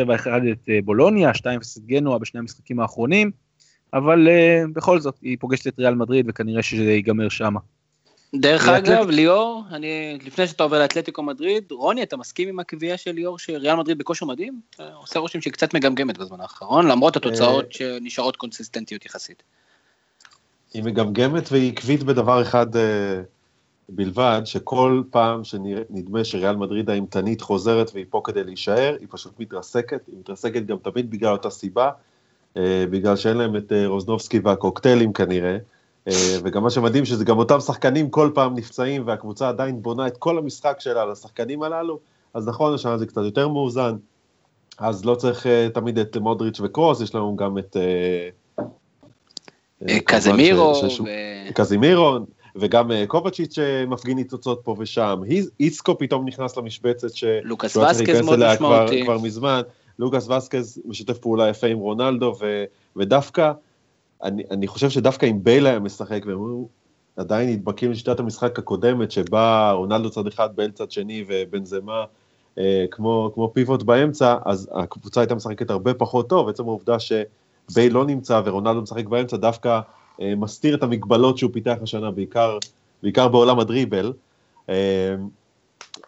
[0.53, 1.45] את בולוניה, 2-0
[1.76, 3.31] את גנואה בשני המשחקים האחרונים.
[3.95, 4.28] אבל
[4.72, 7.61] בכל זאת, היא פוגשת את ריאל מדריד וכנראה שזה ייגמר שמה.
[8.35, 13.12] דרך אגב, ליאור, אני, לפני שאתה עובר לאתלטיקו מדריד, רוני, אתה מסכים עם הקביעה של
[13.12, 14.61] ליאור שריאל מדריד בכושר מדהים?
[14.95, 19.43] עושה רושם שהיא קצת מגמגמת בזמן האחרון, למרות התוצאות אה, שנשארות קונסיסטנטיות יחסית.
[20.74, 23.20] היא מגמגמת והיא עקבית בדבר אחד אה,
[23.95, 30.01] בלבד, שכל פעם שנדמה שריאל מדריד האימתנית חוזרת והיא פה כדי להישאר, היא פשוט מתרסקת,
[30.07, 31.91] היא מתרסקת גם תמיד בגלל אותה סיבה,
[32.57, 35.59] אה, בגלל שאין להם את רוזנובסקי והקוקטיילים כנראה.
[36.09, 40.16] אה, וגם מה שמדהים שזה גם אותם שחקנים כל פעם נפצעים והקבוצה עדיין בונה את
[40.16, 41.99] כל המשחק שלה על השחקנים הללו,
[42.34, 43.97] אז נכון, השנה זה קצת יותר מאוזן,
[44.78, 47.76] אז לא צריך תמיד את מודריץ' וקרוס, יש לנו גם את...
[50.05, 50.82] קזמירו.
[51.55, 52.18] קזמירו,
[52.57, 55.21] וגם uh, קובצ'יץ' שמפגין ניצוצות פה ושם,
[55.61, 57.25] איסקו פתאום נכנס למשבצת, ש...
[57.43, 59.03] לוקאס וסקז מאוד משמעותי.
[59.05, 59.61] כבר, כבר מזמן,
[59.99, 62.65] לוקאס וסקז משתף פעולה יפה עם רונלדו, ו...
[62.97, 63.53] ודווקא
[64.23, 66.65] אני, אני חושב שדווקא אם בייל היה משחק, והם
[67.17, 72.05] עדיין נדבקים לשיטת המשחק הקודמת, שבה רונלדו צד אחד, בייל צד שני ובנזמה
[72.59, 77.93] אה, כמו, כמו פיבוט באמצע, אז הקבוצה הייתה משחקת הרבה פחות טוב, עצם העובדה שבייל
[77.93, 79.81] לא נמצא ורונלדו משחק באמצע, דווקא אה,
[80.21, 82.59] מסתיר את המגבלות שהוא פיתח השנה, בעיקר,
[83.03, 84.12] בעיקר בעולם הדריבל.
[84.68, 85.14] אה,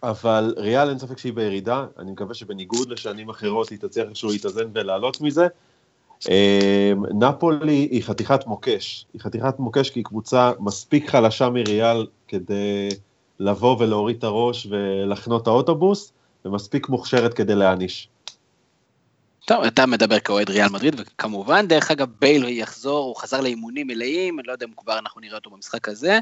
[0.03, 4.69] אבל ריאל אין ספק שהיא בירידה, אני מקווה שבניגוד לשנים אחרות היא תצליח איכשהו להתאזן
[4.73, 5.47] ולעלות מזה.
[6.29, 12.89] אמ, נפולי היא חתיכת מוקש, היא חתיכת מוקש כי היא קבוצה מספיק חלשה מריאל כדי
[13.39, 16.13] לבוא ולהוריד את הראש ולחנות את האוטובוס,
[16.45, 18.09] ומספיק מוכשרת כדי להעניש.
[19.45, 24.39] טוב, אתה מדבר כאוהד ריאל מדריד, וכמובן, דרך אגב, בייל יחזור, הוא חזר לאימונים מלאים,
[24.39, 26.19] אני לא יודע אם כבר אנחנו נראה אותו במשחק הזה.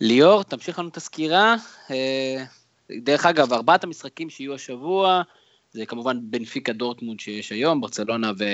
[0.00, 1.56] ליאור, תמשיך לנו את הסקירה.
[1.90, 2.44] אה,
[2.90, 5.22] דרך אגב, ארבעת המשחקים שיהיו השבוע,
[5.72, 8.44] זה כמובן בנפיקה דורטמונד שיש היום, ברצלונה ו...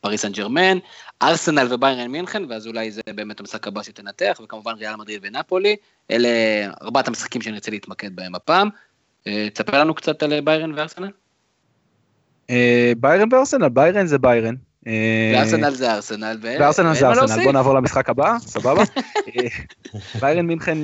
[0.00, 0.78] פריס סן ג'רמן,
[1.22, 5.76] ארסנל וביירן מינכן, ואז אולי זה באמת המשחק הבא שתנתח, וכמובן ריאל מדריד ונפולי,
[6.10, 6.28] אלה
[6.82, 8.68] ארבעת המשחקים שאני רוצה להתמקד בהם הפעם.
[9.26, 11.10] אה, תספר לנו קצת על ביירן וארסנל.
[12.50, 14.54] אה, ביירן וארסנל, ביירן זה ביירן.
[14.86, 18.82] אה, וארסנל זה ארסנל, וארסנל זה ארסנל, בוא נעבור למשחק הבא, סבבה?
[20.20, 20.78] ביירן מינכן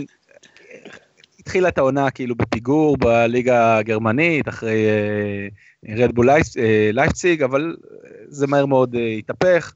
[1.38, 4.86] התחילה את העונה כאילו בפיגור בליגה הגרמנית, אחרי
[5.88, 6.28] רדבול
[6.92, 7.76] לייפציג, אבל
[8.28, 9.72] זה מהר מאוד אה, התהפך.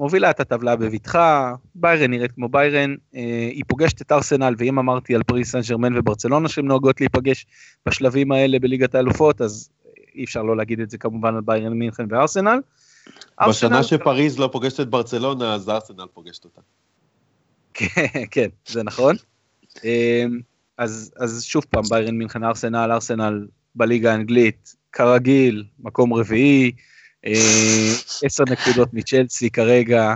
[0.00, 5.14] מובילה את הטבלה בבטחה, ביירן נראית כמו ביירן, אה, היא פוגשת את ארסנל, ואם אמרתי
[5.14, 7.46] על פריס סן ג'רמן וברצלונה שהן נוהגות להיפגש
[7.86, 9.70] בשלבים האלה בליגת האלופות, אז
[10.14, 12.60] אי אפשר לא להגיד את זה כמובן על ביירן מינכן וארסנל.
[13.48, 16.60] בשנה שפריז לא פוגשת את ברצלונה, אז ארסנל פוגשת אותה.
[17.74, 19.16] כן, כן, זה נכון.
[19.84, 20.24] אה,
[20.78, 26.72] אז, אז שוב פעם, ביירן מינכן ארסנל, ארסנל בליגה האנגלית, כרגיל, מקום רביעי,
[27.26, 27.92] אה,
[28.22, 30.14] עשר נקודות מצ'לסי כרגע,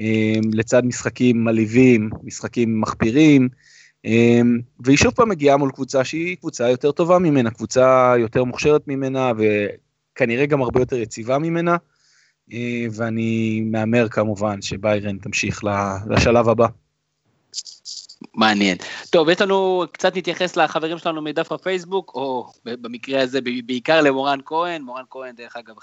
[0.00, 3.48] אה, לצד משחקים מלהיבים, משחקים מחפירים,
[4.80, 9.32] והיא שוב פעם מגיעה מול קבוצה שהיא קבוצה יותר טובה ממנה, קבוצה יותר מוכשרת ממנה,
[9.36, 11.76] וכנראה גם הרבה יותר יציבה ממנה,
[12.92, 15.60] ואני מהמר כמובן שביירן תמשיך
[16.10, 16.66] לשלב הבא.
[18.34, 18.76] מעניין.
[19.10, 24.82] טוב, יש לנו, קצת נתייחס לחברים שלנו מדף הפייסבוק, או במקרה הזה בעיקר למורן כהן,
[24.82, 25.74] מורן כהן דרך אגב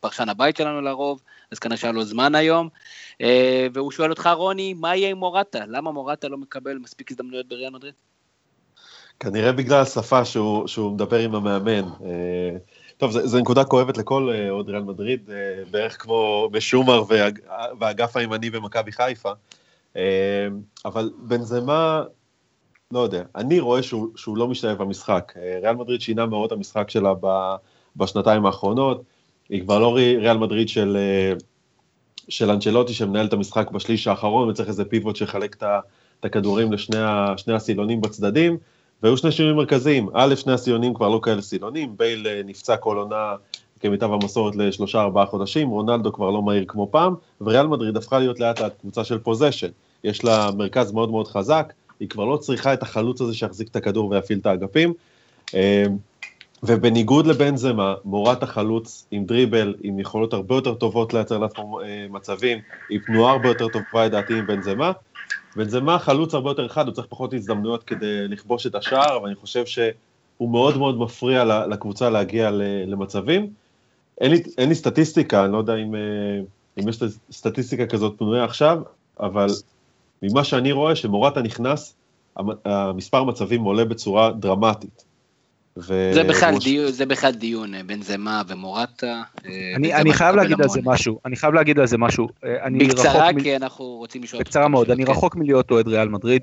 [0.00, 1.22] פרשן הבית שלנו לרוב,
[1.52, 2.68] אז כנראה שהיה לו זמן היום,
[3.20, 5.58] אה, והוא שואל אותך רוני, מה יהיה עם מורטה?
[5.66, 7.94] למה מורטה לא מקבל מספיק הזדמנויות בריאל מדריד?
[9.20, 11.82] כנראה בגלל השפה שהוא, שהוא מדבר עם המאמן.
[12.04, 12.56] אה,
[12.96, 15.30] טוב, זו נקודה כואבת לכל אה, עוד ריאל מדריד,
[15.70, 17.04] בערך כמו משומר
[17.78, 19.32] והאגף הימני במכבי חיפה.
[19.96, 20.02] אמ,
[20.84, 22.02] אבל בנזמה,
[22.92, 25.32] לא יודע, אני רואה שהוא, שהוא לא משתלב במשחק.
[25.36, 27.12] אה, ריאל מדריד שינה מאוד המשחק שלה
[27.96, 29.02] בשנתיים האחרונות,
[29.48, 31.32] היא כבר לא ריאל מדריד של, אה,
[32.28, 35.56] של אנצ'לוטי שמנהל את המשחק בשליש האחרון וצריך איזה פיבוט שיחלק
[36.18, 38.58] את הכדורים לשני הסילונים בצדדים,
[39.02, 40.08] והיו שני שינויים מרכזיים.
[40.14, 43.34] א', שני הסילונים כבר לא כאלה סילונים, בייל אה, נפצע כל עונה
[43.80, 48.40] כמיטב המסורת לשלושה ארבעה חודשים, רונלדו כבר לא מהיר כמו פעם, וריאל מדריד הפכה להיות
[48.40, 49.68] לאט לאט קבוצה של פוזיישן.
[50.04, 53.76] יש לה מרכז מאוד מאוד חזק, היא כבר לא צריכה את החלוץ הזה שיחזיק את
[53.76, 54.92] הכדור ויפעיל את האגפים.
[55.54, 55.84] אה,
[56.62, 62.58] ובניגוד לבנזמה, מורת החלוץ עם דריבל, עם יכולות הרבה יותר טובות לייצר לעצמו אה, מצבים,
[62.90, 64.92] עם תנועה הרבה יותר טובה לדעתי עם בנזמה.
[65.56, 69.34] בנזמה חלוץ הרבה יותר חד, הוא צריך פחות הזדמנויות כדי לכבוש את השער, אבל אני
[69.34, 72.50] חושב שהוא מאוד מאוד מפריע לקבוצה להגיע
[72.86, 73.50] למצבים.
[74.20, 76.00] אין לי, אין לי סטטיסטיקה, אני לא יודע אם, אה,
[76.80, 77.02] אם יש
[77.32, 78.78] סטטיסטיקה כזאת פנויה עכשיו,
[79.20, 79.46] אבל
[80.22, 81.94] ממה שאני רואה, שמורטה נכנס,
[82.64, 85.04] המספר מצבים עולה בצורה דרמטית.
[85.76, 86.10] ו...
[86.14, 89.22] זה, בכלל דיון, זה בכלל דיון, בן זמה ומורטה.
[89.76, 92.28] אני, אני חייב להגיד על זה משהו, אני חייב להגיד על זה משהו.
[92.78, 93.56] בקצרה, כי מ...
[93.56, 94.42] אנחנו רוצים לשאול...
[94.42, 95.10] בקצרה מאוד, אני כן.
[95.10, 96.42] רחוק מלהיות אוהד ריאל מדריד,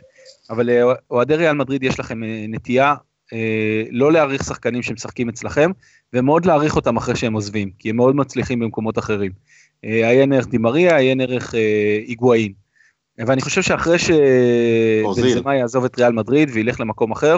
[0.49, 0.69] אבל
[1.11, 2.19] אוהדי ריאל מדריד יש לכם
[2.49, 2.95] נטייה
[3.33, 5.71] אה, לא להעריך שחקנים שמשחקים אצלכם,
[6.13, 9.31] ומאוד להעריך אותם אחרי שהם עוזבים, כי הם מאוד מצליחים במקומות אחרים.
[9.85, 12.53] אה, עיין ערך דימריה, עיין ערך אה, היגואין.
[13.27, 17.37] ואני חושב שאחרי שבנזמה יעזוב את ריאל מדריד וילך למקום אחר,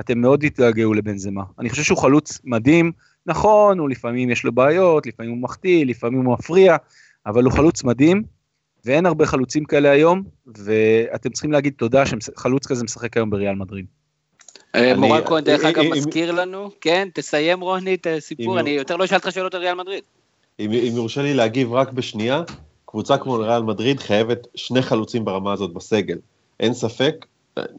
[0.00, 1.42] אתם מאוד תתגעגעו לבנזמה.
[1.58, 2.92] אני חושב שהוא חלוץ מדהים,
[3.26, 6.76] נכון, הוא לפעמים יש לו בעיות, לפעמים הוא מחטיא, לפעמים הוא מפריע,
[7.26, 8.22] אבל הוא חלוץ מדהים,
[8.84, 13.86] ואין הרבה חלוצים כאלה היום, ואתם צריכים להגיד תודה שחלוץ כזה משחק היום בריאל מדריד.
[14.74, 19.04] אה, מורן כהן דרך אגב מזכיר לנו, כן, תסיים רוני את הסיפור, אני יותר לא
[19.04, 20.02] אשאל אותך שאלות על ריאל מדריד.
[20.58, 22.42] אם יורשה לי להגיב רק בשנייה,
[22.90, 26.18] קבוצה כמו ריאל מדריד חייבת שני חלוצים ברמה הזאת בסגל.
[26.60, 27.26] אין ספק,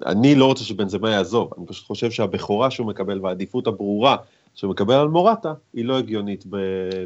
[0.06, 4.16] אני לא רוצה שבנזמה יעזוב, אני פשוט חושב שהבכורה שהוא מקבל והעדיפות הברורה
[4.56, 6.44] שהוא מקבל על מורטה, היא לא הגיונית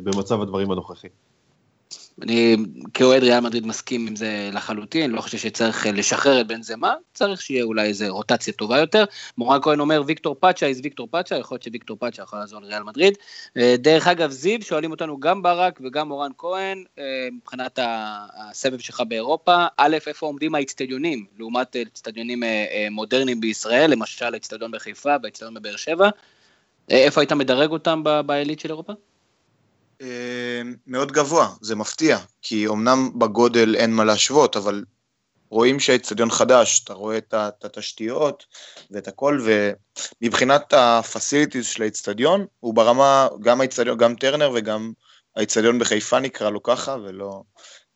[0.04, 1.08] במצב הדברים הנוכחי.
[2.22, 2.57] אני
[2.93, 7.41] כאוהד ריאל מדריד מסכים עם זה לחלוטין, לא חושב שצריך לשחרר את בן זמה, צריך
[7.41, 9.03] שיהיה אולי איזה רוטציה טובה יותר.
[9.38, 12.84] מורן כהן אומר ויקטור פאצ'ה איז ויקטור פאצ'ה, יכול להיות שוויקטור פאצ'ה יכול לעזור לריאל
[12.84, 13.18] מדריד.
[13.57, 19.03] אה, דרך אגב, זיו, שואלים אותנו גם ברק וגם מורן כהן, אה, מבחינת הסבב שלך
[19.07, 25.76] באירופה, א', איפה עומדים האצטדיונים, לעומת אצטדיונים אה, מודרניים בישראל, למשל האצטדיון בחיפה והאצטדיון בבאר
[25.76, 26.09] שבע,
[26.89, 28.93] איפה היית מדרג אותם בעילית של אירופה?
[30.02, 34.84] אה, מאוד גבוה, זה מפתיע, כי אמנם בגודל אין מה להשוות, אבל
[35.50, 38.46] רואים שהאיצטדיון חדש, אתה רואה את התשתיות
[38.91, 39.39] ואת הכל,
[40.22, 44.91] ומבחינת הפסיליטיז של האיצטדיון, הוא ברמה, גם האיצטדיון, גם טרנר וגם
[45.36, 47.41] האיצטדיון בחיפה נקרא לו ככה, ולא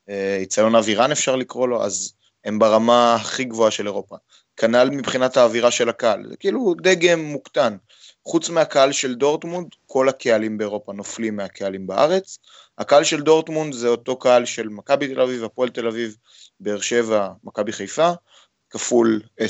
[0.10, 2.14] אה, איצטדיון אבירן אפשר לקרוא לו, אז
[2.45, 4.16] הם ברמה הכי גבוהה של אירופה.
[4.58, 7.78] כנ"ל מבחינת האווירה של הקהל, זה כאילו דגם מוקטן.
[8.28, 12.39] חוץ מהקהל של דורטמונד, כל הקהלים באירופה נופלים מהקהלים בארץ.
[12.78, 16.15] הקהל של דורטמונד זה אותו קהל של מכבי תל אביב, הפועל תל אביב,
[16.59, 18.11] באר שבע, מכבי חיפה,
[18.69, 19.43] כפול 10-15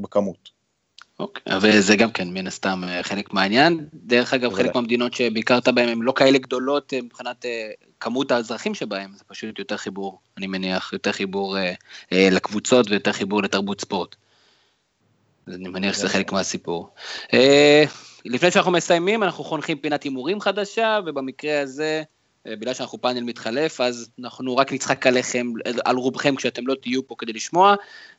[0.00, 0.50] בכמות.
[1.18, 3.86] אוקיי, וזה גם כן מן הסתם אה, חלק מהעניין.
[3.94, 8.74] דרך אגב, חלק מהמדינות שביקרת בהן הן לא כאלה גדולות אה, מבחינת אה, כמות האזרחים
[8.74, 11.56] שבהן, זה פשוט יותר חיבור, אני מניח, יותר חיבור
[12.12, 14.16] לקבוצות ויותר חיבור לתרבות ספורט.
[15.54, 16.88] אני מניח שזה חלק מהסיפור.
[17.32, 17.84] אה,
[18.24, 22.02] לפני שאנחנו מסיימים, אנחנו חונכים פינת הימורים חדשה, ובמקרה הזה,
[22.46, 25.52] אה, בגלל שאנחנו פאנל מתחלף, אז אנחנו רק נצחק עליכם,
[25.84, 27.74] על רובכם כשאתם לא תהיו פה כדי לשמוע,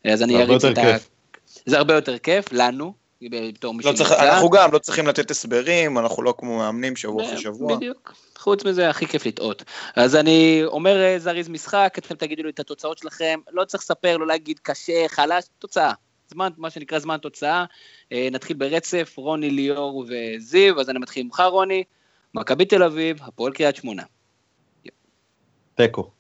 [0.06, 0.82] אז אני אריץ את ה...
[1.66, 2.94] זה הרבה יותר כיף, לנו,
[3.30, 4.24] בתור מי לא שנמצא.
[4.24, 7.76] אנחנו גם לא צריכים לתת הסברים, אנחנו לא כמו מאמנים שבוע אחרי שבוע.
[7.76, 8.14] בדיוק.
[8.38, 9.64] חוץ מזה, הכי כיף לטעות.
[9.96, 14.18] אז אני אומר אה, זריז משחק, אתם תגידו לי את התוצאות שלכם, לא צריך לספר,
[14.18, 15.94] לא להגיד קשה, חלש, תוצאה.
[16.32, 17.66] זמן, מה שנקרא זמן תוצאה.
[18.12, 21.84] אה, נתחיל ברצף, רוני, ליאור וזיו, אז אני מתחיל ממך רוני,
[22.34, 24.04] מכבי תל אביב, הפועל קריית שמונה.
[25.76, 26.12] תיקו.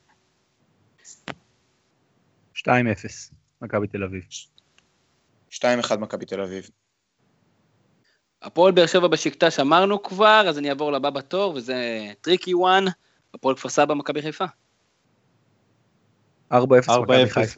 [2.55, 2.67] 2-0,
[3.61, 4.23] מכבי תל אביב.
[5.51, 6.69] 2-1 מכבי תל אביב.
[8.41, 12.85] הפועל באר שבע בשיקטש אמרנו כבר, אז אני אעבור לבא בתור, וזה tricky one,
[13.33, 14.45] הפועל כפר סבא, מכבי חיפה.
[16.51, 16.55] 4-0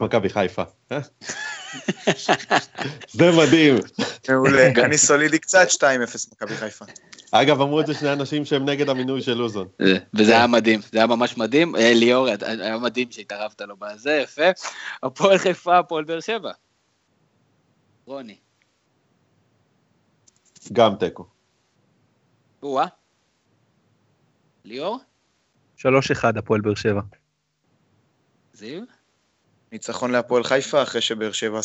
[0.00, 0.62] מכבי חיפה.
[0.92, 0.98] אה?
[3.12, 3.74] זה מדהים.
[4.28, 5.82] מעולה, אני סולידי קצת, 2-0
[6.32, 6.84] מכבי חיפה.
[7.30, 9.68] אגב, אמרו את זה שני אנשים שהם נגד המינוי של לוזון.
[9.80, 11.76] אה, וזה היה מדהים, זה היה ממש מדהים.
[11.76, 14.50] אה, ליאור, היה מדהים שהתערבת לו בזה, יפה.
[15.02, 16.52] הפועל חיפה, הפועל באר שבע.
[18.06, 18.36] רוני.
[20.72, 21.26] גם תיקו.
[22.62, 22.86] או-אה.
[24.64, 24.98] ליאור?
[25.78, 25.84] 3-1
[26.38, 27.00] הפועל באר שבע.
[28.54, 28.82] זיו?
[29.72, 31.60] ניצחון להפועל חיפה אחרי שבאר שבע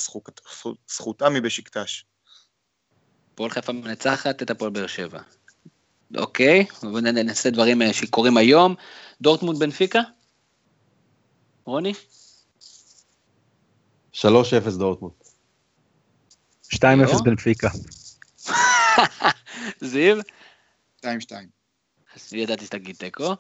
[0.88, 2.06] זכותה מבשקטש.
[3.34, 5.22] הפועל חיפה מנצחת את הפועל באר שבע.
[6.18, 8.76] אוקיי, ונעשה דברים אה, שקורים היום.
[9.22, 10.00] דורטמונד בנפיקה?
[11.66, 11.94] רוני?
[14.14, 14.20] 3-0
[14.78, 15.14] דורטמונד.
[16.76, 17.70] 2-0 בנפיקה.
[19.82, 20.18] זיו?
[21.02, 21.06] 2-2.
[22.32, 23.36] ידעתי שתגיד תיקו.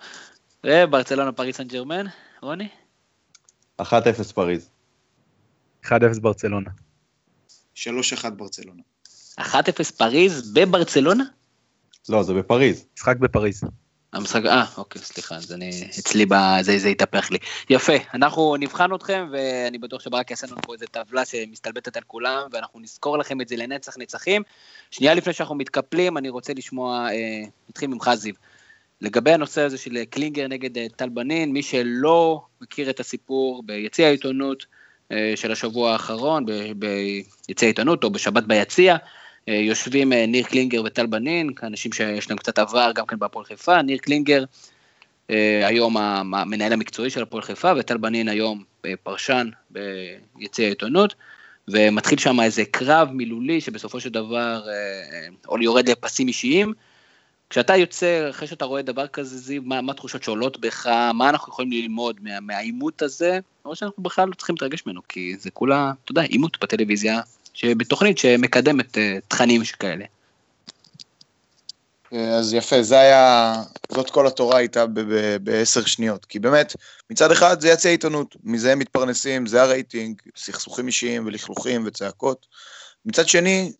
[0.63, 2.05] וברצלונה פריס סן ג'רמן,
[2.41, 2.69] רוני?
[3.79, 4.69] 1-0 פריז.
[5.85, 5.89] 1-0
[6.21, 6.69] ברצלונה.
[7.75, 7.79] 3-1
[8.29, 8.81] ברצלונה.
[9.39, 9.43] 1-0
[9.97, 11.23] פריז בברצלונה?
[12.09, 12.85] לא, זה בפריז.
[12.95, 13.63] משחק בפריז.
[14.13, 17.37] המשחק, אה, אוקיי, סליחה, אז אני, אצלי, ב, זה, זה התהפך לי.
[17.69, 22.41] יפה, אנחנו נבחן אתכם, ואני בטוח שברק יעשה לנו פה איזה טבלה שמסתלבטת על כולם,
[22.51, 24.43] ואנחנו נזכור לכם את זה לנצח נצחים.
[24.91, 28.33] שנייה לפני שאנחנו מתקפלים, אני רוצה לשמוע, אה, נתחיל ממך זיו.
[29.01, 34.07] לגבי הנושא הזה של קלינגר נגד אה, טל בנין, מי שלא מכיר את הסיפור ביציע
[34.07, 34.65] העיתונות
[35.11, 36.45] אה, של השבוע האחרון,
[36.75, 38.95] ביציע העיתונות או בשבת ביציע,
[39.47, 43.97] יושבים ניר קלינגר וטל בנין, אנשים שיש להם קצת עבר גם כן בהפועל חיפה, ניר
[43.97, 44.43] קלינגר
[45.63, 48.63] היום המנהל המקצועי של הפועל חיפה, וטל בנין היום
[49.03, 51.15] פרשן ביציע העיתונות,
[51.67, 54.61] ומתחיל שם איזה קרב מילולי שבסופו של דבר
[55.47, 56.73] או יורד לפסים אישיים.
[57.49, 61.53] כשאתה יוצא, אחרי שאתה רואה דבר כזה, זיו, מה, מה התחושות שעולות בך, מה אנחנו
[61.53, 65.91] יכולים ללמוד מה, מהעימות הזה, או שאנחנו בכלל לא צריכים להתרגש ממנו, כי זה כולה,
[66.03, 67.21] אתה יודע, עימות בטלוויזיה,
[67.65, 70.05] בתוכנית שמקדמת uh, תכנים שכאלה.
[72.11, 73.53] אז יפה, זה היה,
[73.91, 74.85] זאת כל התורה הייתה
[75.43, 76.75] בעשר שניות, כי באמת,
[77.09, 82.45] מצד אחד זה יצא עיתונות, מזה הם מתפרנסים, זה הרייטינג, סכסוכים אישיים ולכלוכים וצעקות.
[83.05, 83.71] מצד שני,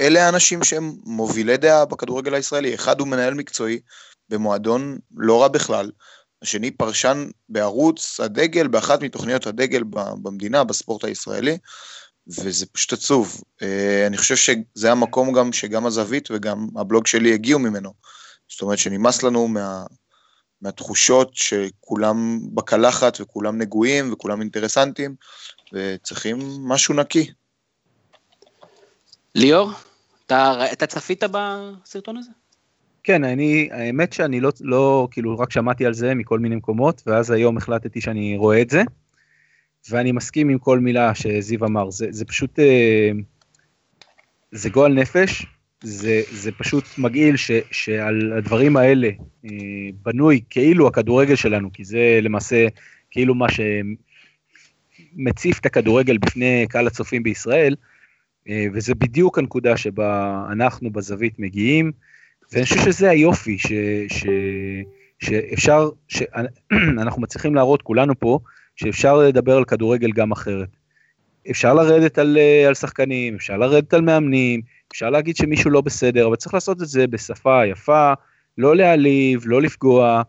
[0.00, 2.74] אלה האנשים שהם מובילי דעה בכדורגל הישראלי.
[2.74, 3.80] אחד הוא מנהל מקצועי
[4.28, 5.90] במועדון לא רע בכלל,
[6.42, 9.82] השני פרשן בערוץ הדגל, באחת מתוכניות הדגל
[10.22, 11.58] במדינה, בספורט הישראלי,
[12.26, 13.40] וזה פשוט עצוב.
[13.62, 17.92] אה, אני חושב שזה המקום גם שגם הזווית וגם הבלוג שלי הגיעו ממנו.
[18.48, 19.84] זאת אומרת שנמאס לנו מה,
[20.62, 25.14] מהתחושות שכולם בקלחת וכולם נגועים וכולם אינטרסנטים,
[25.72, 27.30] וצריכים משהו נקי.
[29.34, 29.70] ליאור,
[30.30, 32.30] אתה, אתה צפית בסרטון הזה?
[33.04, 37.30] כן, אני, האמת שאני לא, לא, כאילו, רק שמעתי על זה מכל מיני מקומות, ואז
[37.30, 38.82] היום החלטתי שאני רואה את זה,
[39.90, 43.10] ואני מסכים עם כל מילה שזיו אמר, זה, זה פשוט, אה,
[44.52, 45.46] זה גועל נפש,
[45.82, 49.08] זה, זה פשוט מגעיל ש, שעל הדברים האלה
[49.44, 49.50] אה,
[50.02, 52.66] בנוי כאילו הכדורגל שלנו, כי זה למעשה
[53.10, 53.46] כאילו מה
[55.16, 57.74] שמציף את הכדורגל בפני קהל הצופים בישראל,
[58.48, 61.92] וזה בדיוק הנקודה שבה אנחנו בזווית מגיעים,
[62.52, 63.72] ואני חושב שזה היופי, ש,
[64.08, 64.26] ש,
[65.18, 68.38] שאפשר, שאנחנו מצליחים להראות כולנו פה,
[68.76, 70.68] שאפשר לדבר על כדורגל גם אחרת.
[71.50, 74.60] אפשר לרדת על, אה, על שחקנים, אפשר לרדת על מאמנים,
[74.92, 78.12] אפשר להגיד שמישהו לא בסדר, אבל צריך לעשות את זה בשפה יפה,
[78.58, 80.22] לא להעליב, לא לפגוע,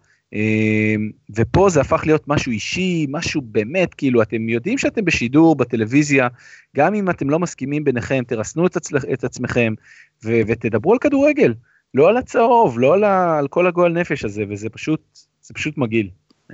[1.35, 6.27] ופה זה הפך להיות משהו אישי, משהו באמת, כאילו, אתם יודעים שאתם בשידור, בטלוויזיה,
[6.75, 8.89] גם אם אתם לא מסכימים ביניכם, תרסנו את, עצ...
[9.13, 9.73] את עצמכם
[10.25, 10.41] ו...
[10.47, 11.53] ותדברו על כדורגל,
[11.93, 13.37] לא על הצהוב, לא על, ה...
[13.37, 15.01] על כל הגועל נפש הזה, וזה פשוט,
[15.41, 16.09] זה פשוט מגעיל.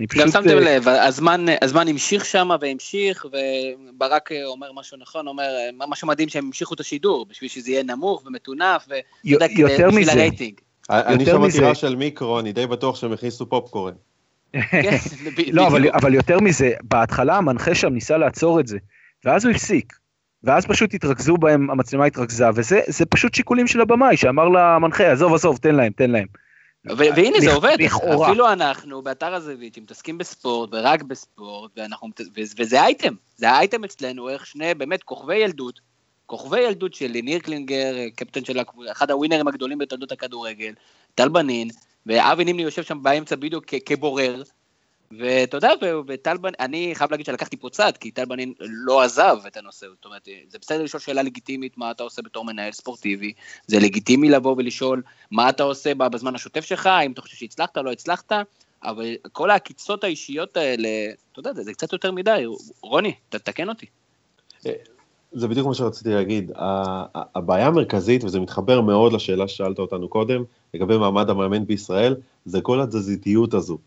[0.10, 0.22] פשוט...
[0.22, 5.44] גם שמתם אה, לב, הזמן, הזמן המשיך שם והמשיך, וברק אה, אומר משהו נכון, אומר,
[5.44, 8.88] אה, מה שמדהים שהם המשיכו את השידור, בשביל שזה יהיה נמוך ומטונף,
[9.24, 10.60] יודע, יותר מזה, הרייטינג.
[10.90, 13.94] אני שמעתי רעש של מיקרו, אני די בטוח שהם הכניסו פופקורן.
[14.52, 14.98] כן,
[15.52, 18.78] לא, אבל, אבל יותר מזה, בהתחלה המנחה שם ניסה לעצור את זה,
[19.26, 19.94] ואז הוא הפסיק.
[20.44, 25.58] ואז פשוט התרכזו בהם, המצלמה התרכזה, וזה פשוט שיקולים של הבמאי, שאמר למנחה, עזוב, עזוב,
[25.58, 26.28] תן להם, תן להם.
[26.98, 27.78] והנה זה עובד,
[28.24, 31.80] אפילו אנחנו באתר הזווית שמתעסקים בספורט ורק בספורט,
[32.60, 35.80] וזה אייטם, זה האייטם אצלנו, איך שני באמת כוכבי ילדות,
[36.28, 38.60] כוכבי ילדות שלי, ניר קלינגר, קפטן של
[38.92, 40.74] אחד הווינרים הגדולים בתולדות הכדורגל,
[41.16, 41.70] טל בנין,
[42.06, 44.44] ואבי נימני יושב שם באמצע בדיוק כבורר,
[45.20, 45.72] ואתה יודע,
[46.08, 49.88] וטל בנין, אני חייב להגיד שלקחתי פה צד, כי טל בנין לא עזב את הנושא,
[49.90, 53.34] זאת אומרת, זה בסדר לשאול שאלה לגיטימית, מה אתה עושה בתור מנהל ספורטיבי,
[53.68, 57.92] זה לגיטימי לבוא ולשאול מה אתה עושה בזמן השוטף שלך, האם אתה חושב שהצלחת לא
[57.92, 58.32] הצלחת,
[58.84, 60.90] אבל כל העקיצות האישיות האלה,
[61.32, 62.46] אתה יודע, זה קצת יותר מדי,
[62.82, 63.86] רוני, תתקן אותי.
[65.32, 66.52] זה בדיוק מה שרציתי להגיד.
[67.36, 72.16] הבעיה המרכזית, וזה מתחבר מאוד לשאלה ששאלת אותנו קודם, לגבי מעמד המאמן בישראל,
[72.46, 73.78] זה כל התזזיתיות הזו.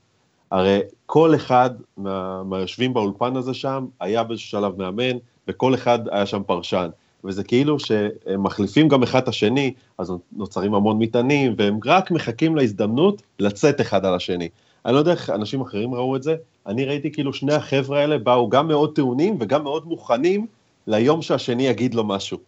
[0.50, 5.16] הרי כל אחד מה, מהיושבים באולפן הזה שם היה באיזשהו שלב מאמן,
[5.48, 6.88] וכל אחד היה שם פרשן.
[7.24, 12.56] וזה כאילו שהם מחליפים גם אחד את השני, אז נוצרים המון מטענים, והם רק מחכים
[12.56, 14.48] להזדמנות לצאת אחד על השני.
[14.86, 16.36] אני לא יודע איך אנשים אחרים ראו את זה,
[16.66, 20.46] אני ראיתי כאילו שני החבר'ה האלה באו גם מאוד טעונים וגם מאוד מוכנים
[20.90, 22.38] ליום שהשני יגיד לו משהו.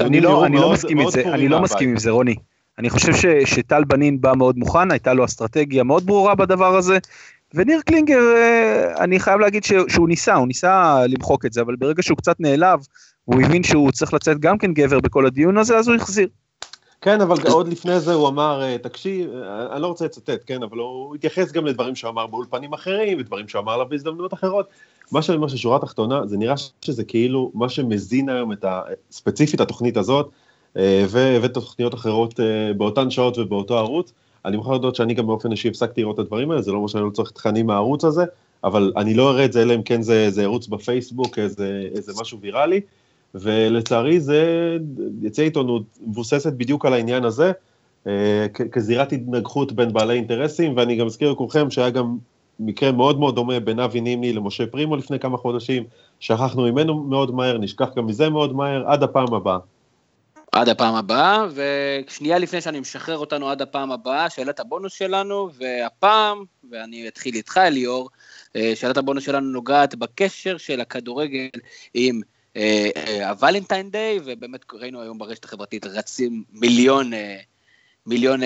[0.00, 2.34] אני לא, אני לא מסכים עם זה, אני לא מסכים עם זה, רוני.
[2.78, 6.98] אני חושב ש, שטל בנין בא מאוד מוכן, הייתה לו אסטרטגיה מאוד ברורה בדבר הזה,
[7.54, 11.76] וניר קלינגר, אה, אני חייב להגיד ש, שהוא ניסה, הוא ניסה למחוק את זה, אבל
[11.76, 12.80] ברגע שהוא קצת נעלב,
[13.24, 16.28] הוא הבין שהוא צריך לצאת גם כן גבר בכל הדיון הזה, אז הוא החזיר.
[17.00, 20.62] כן, אבל עוד לפני זה הוא אמר, אה, תקשיב, אה, אני לא רוצה לצטט, כן,
[20.62, 24.66] אבל הוא התייחס גם לדברים שהוא אמר באולפנים אחרים, ודברים שהוא אמר לה בהזדמנויות אחרות.
[25.12, 28.80] מה שאני אומר ששורה תחתונה, זה נראה שזה כאילו מה שמזין היום את ה...
[29.10, 30.30] ספציפית התוכנית הזאת,
[30.76, 31.06] אה,
[31.42, 32.40] ותוכניות אחרות
[32.76, 34.12] באותן שעות ובאותו ערוץ.
[34.44, 36.88] אני מוכרח לדעת שאני גם באופן אישי הפסקתי לראות את הדברים האלה, זה לא אומר
[36.88, 38.24] שאני לא צריך תכנים מהערוץ הזה,
[38.64, 42.12] אבל אני לא אראה את זה, אלא אם כן זה, זה ערוץ בפייסבוק, איזה, איזה
[42.20, 42.80] משהו ויראלי.
[43.34, 44.76] ולצערי זה,
[45.22, 47.52] יצא עיתונות מבוססת בדיוק על העניין הזה,
[48.06, 52.16] אה, כזירת התנגחות בין בעלי אינטרסים, ואני גם אזכיר לכולכם שהיה גם
[52.60, 55.84] מקרה מאוד מאוד דומה בין אבי נימני למשה פרימו לפני כמה חודשים,
[56.20, 59.58] שכחנו ממנו מאוד מהר, נשכח גם מזה מאוד מהר, עד הפעם הבאה.
[60.52, 66.44] עד הפעם הבאה, ושנייה לפני שאני משחרר אותנו עד הפעם הבאה, שאלת הבונוס שלנו, והפעם,
[66.70, 68.10] ואני אתחיל איתך ליאור,
[68.56, 71.48] אה, שאלת הבונוס שלנו נוגעת בקשר של הכדורגל
[71.94, 72.20] עם
[72.56, 77.10] אה, אה, הוולנטיין דיי, ובאמת ראינו היום ברשת החברתית רצים מיליון,
[78.06, 78.40] מיליון,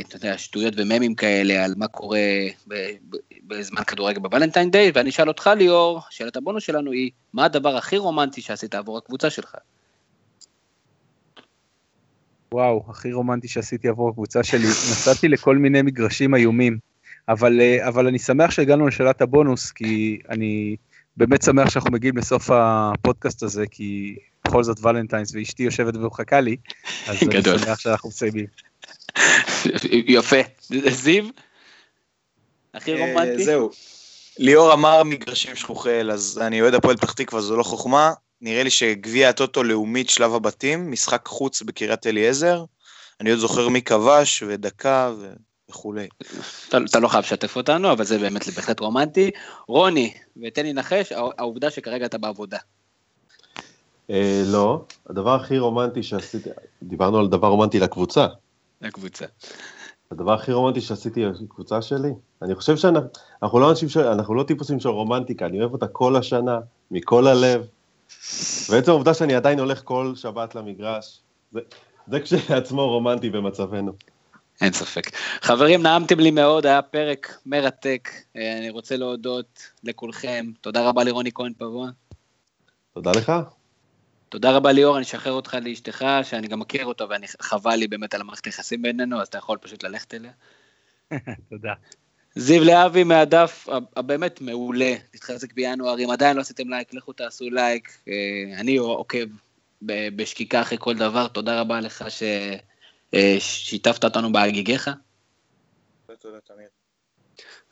[0.00, 2.20] אתה יודע, שטויות וממים כאלה על מה קורה
[3.46, 7.98] בזמן כדורגל בוולנטיין דיי, ואני אשאל אותך ליאור, שאלת הבונוס שלנו היא, מה הדבר הכי
[7.98, 9.54] רומנטי שעשית עבור הקבוצה שלך?
[12.52, 14.66] וואו, הכי רומנטי שעשיתי עבור הקבוצה שלי.
[14.90, 16.78] נסעתי לכל מיני מגרשים איומים,
[17.28, 20.76] אבל, אה, אבל אני שמח שהגענו לשאלת הבונוס, כי אני
[21.16, 26.56] באמת שמח שאנחנו מגיעים לסוף הפודקאסט הזה, כי בכל זאת ולנטיינס ואשתי יושבת ומחכה לי,
[27.06, 28.46] אז אני שמח שאנחנו מסיימים.
[29.90, 30.36] יפה.
[30.90, 31.24] זיו?
[32.74, 33.44] הכי אה, רומנטי?
[33.44, 33.70] זהו.
[34.38, 38.12] ליאור אמר מגרשים שכוחל, אז אני אוהד הפועל פתח תקווה, זו לא חוכמה.
[38.40, 42.64] נראה לי שגביע הטוטו לאומית שלב הבתים, משחק חוץ בקריית אליעזר.
[43.20, 45.32] אני עוד זוכר מי כבש ודקה ו...
[45.70, 46.08] וכולי.
[46.68, 49.30] אתה, אתה לא חייב לשתף אותנו, אבל זה באמת בהחלט רומנטי.
[49.68, 52.58] רוני, ותן לי נחש, העובדה שכרגע אתה בעבודה.
[54.10, 56.50] אה, לא, הדבר הכי רומנטי שעשיתי,
[56.82, 58.26] דיברנו על דבר רומנטי לקבוצה.
[58.82, 59.26] לקבוצה.
[60.10, 62.10] הדבר הכי רומנטי שעשיתי לקבוצה שלי,
[62.42, 66.58] אני חושב שאנחנו לא אנשים, אנחנו לא טיפוסים של רומנטיקה, אני אוהב אותה כל השנה,
[66.90, 67.66] מכל הלב,
[68.70, 71.20] ועצם העובדה שאני עדיין הולך כל שבת למגרש,
[71.52, 71.60] זה,
[72.10, 73.92] זה כשלעצמו רומנטי במצבנו.
[74.60, 75.10] אין ספק.
[75.42, 78.08] חברים, נעמתם לי מאוד, היה פרק מרתק.
[78.36, 80.46] אה, אני רוצה להודות לכולכם.
[80.60, 81.90] תודה רבה לרוני כהן פבוע.
[82.94, 83.32] תודה לך.
[84.28, 88.14] תודה רבה ליאור, אני אשחרר אותך לאשתך, שאני גם מכיר אותו, ואני חבל לי באמת
[88.14, 90.32] על המערכת היחסים בינינו, אז אתה יכול פשוט ללכת אליה.
[91.50, 91.72] תודה.
[92.34, 97.98] זיו להבי מהדף הבאמת מעולה, תתחזק בינואר, אם עדיין לא עשיתם לייק, לכו תעשו לייק,
[98.08, 99.26] אה, אני עוקב
[99.82, 102.75] בשקיקה אחרי כל דבר, תודה רבה לך ששיתפת
[103.14, 103.38] אה,
[104.04, 104.90] אותנו בהגיגיך.
[106.20, 106.68] תודה, תמיר.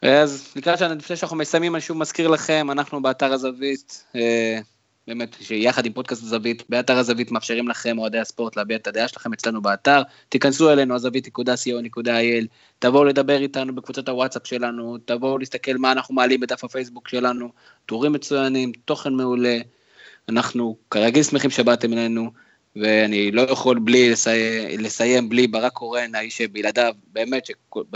[0.02, 4.58] אז לקראת שאני, לפני שאנחנו מסיימים, אני שוב מזכיר לכם, אנחנו באתר הזווית, אה,
[5.08, 9.32] באמת, שיחד עם פודקאסט הזווית, באתר הזווית מאפשרים לכם, אוהדי הספורט, להביע את הדעה שלכם
[9.32, 10.02] אצלנו באתר.
[10.28, 12.46] תיכנסו אלינו, הזווית.co.il,
[12.78, 17.48] תבואו לדבר איתנו בקבוצת הוואטסאפ שלנו, תבואו להסתכל מה אנחנו מעלים בדף הפייסבוק שלנו,
[17.86, 19.58] טורים מצוינים, תוכן מעולה.
[20.28, 22.30] אנחנו כרגיל שמחים שבאתם אלינו,
[22.76, 27.46] ואני לא יכול בלי לסיים, לסיים בלי ברק קורן, האיש שבלעדיו, באמת,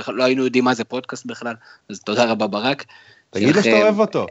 [0.06, 1.54] שלא היינו יודעים מה זה פודקאסט בכלל,
[1.90, 2.84] אז תודה רבה ברק.
[3.30, 4.26] תגיד לו שאתה אוהב אותו.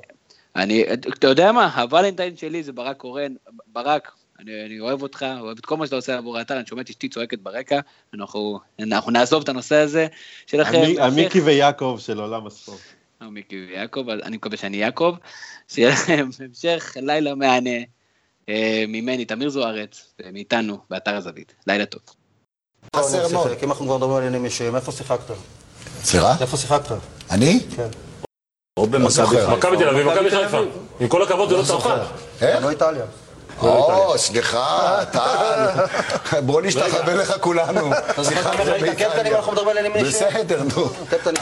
[0.55, 3.33] אני, אתה יודע מה, הוולנטיין שלי זה ברק קורן,
[3.67, 6.81] ברק, אני, אני אוהב אותך, אוהב את כל מה שאתה עושה עבור האתר, אני שומע
[6.81, 7.79] את אשתי צועקת ברקע,
[8.13, 10.07] אנחנו, אנחנו נעזוב את הנושא הזה
[10.47, 10.81] שלכם.
[10.99, 12.79] המיקי ויעקב של עולם הספורט.
[13.19, 15.15] המיקי ויעקב, אני מקווה שאני יעקב,
[15.67, 17.79] שיהיה לכם המשך לילה מהנה
[18.87, 21.53] ממני, תמיר זוארץ, ומאיתנו, באתר הזווית.
[21.67, 22.01] לילה טוב.
[22.95, 23.51] חסר מאוד.
[23.63, 25.31] אם אנחנו כבר מדברים על עניינים אישיים, איפה שיחקת?
[26.03, 26.35] סליחה?
[26.41, 26.95] איפה שיחקת?
[27.31, 27.59] אני?
[27.75, 27.87] כן.
[28.77, 30.59] או במכבי מכבי תל אביב, מכבי חיפה.
[30.99, 32.01] עם כל הכבוד, זה לא צרפת.
[32.41, 32.63] איך?
[32.63, 33.05] לא איטליה.
[33.61, 36.39] או, סליחה, טל.
[36.45, 37.89] בוא נשתחווה לך כולנו.
[40.03, 40.89] בסדר, נו.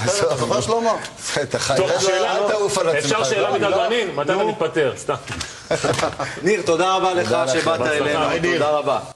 [0.05, 0.93] זוכר שלמה?
[1.43, 3.05] אתה חי, אל תעוף על עצמך.
[3.05, 4.15] אפשר שאלה ואנין?
[4.15, 4.93] מתי אתה מתפטר?
[4.97, 5.15] סתם.
[6.43, 8.53] ניר, תודה רבה לך שבאת אלינו.
[8.53, 9.14] תודה רבה.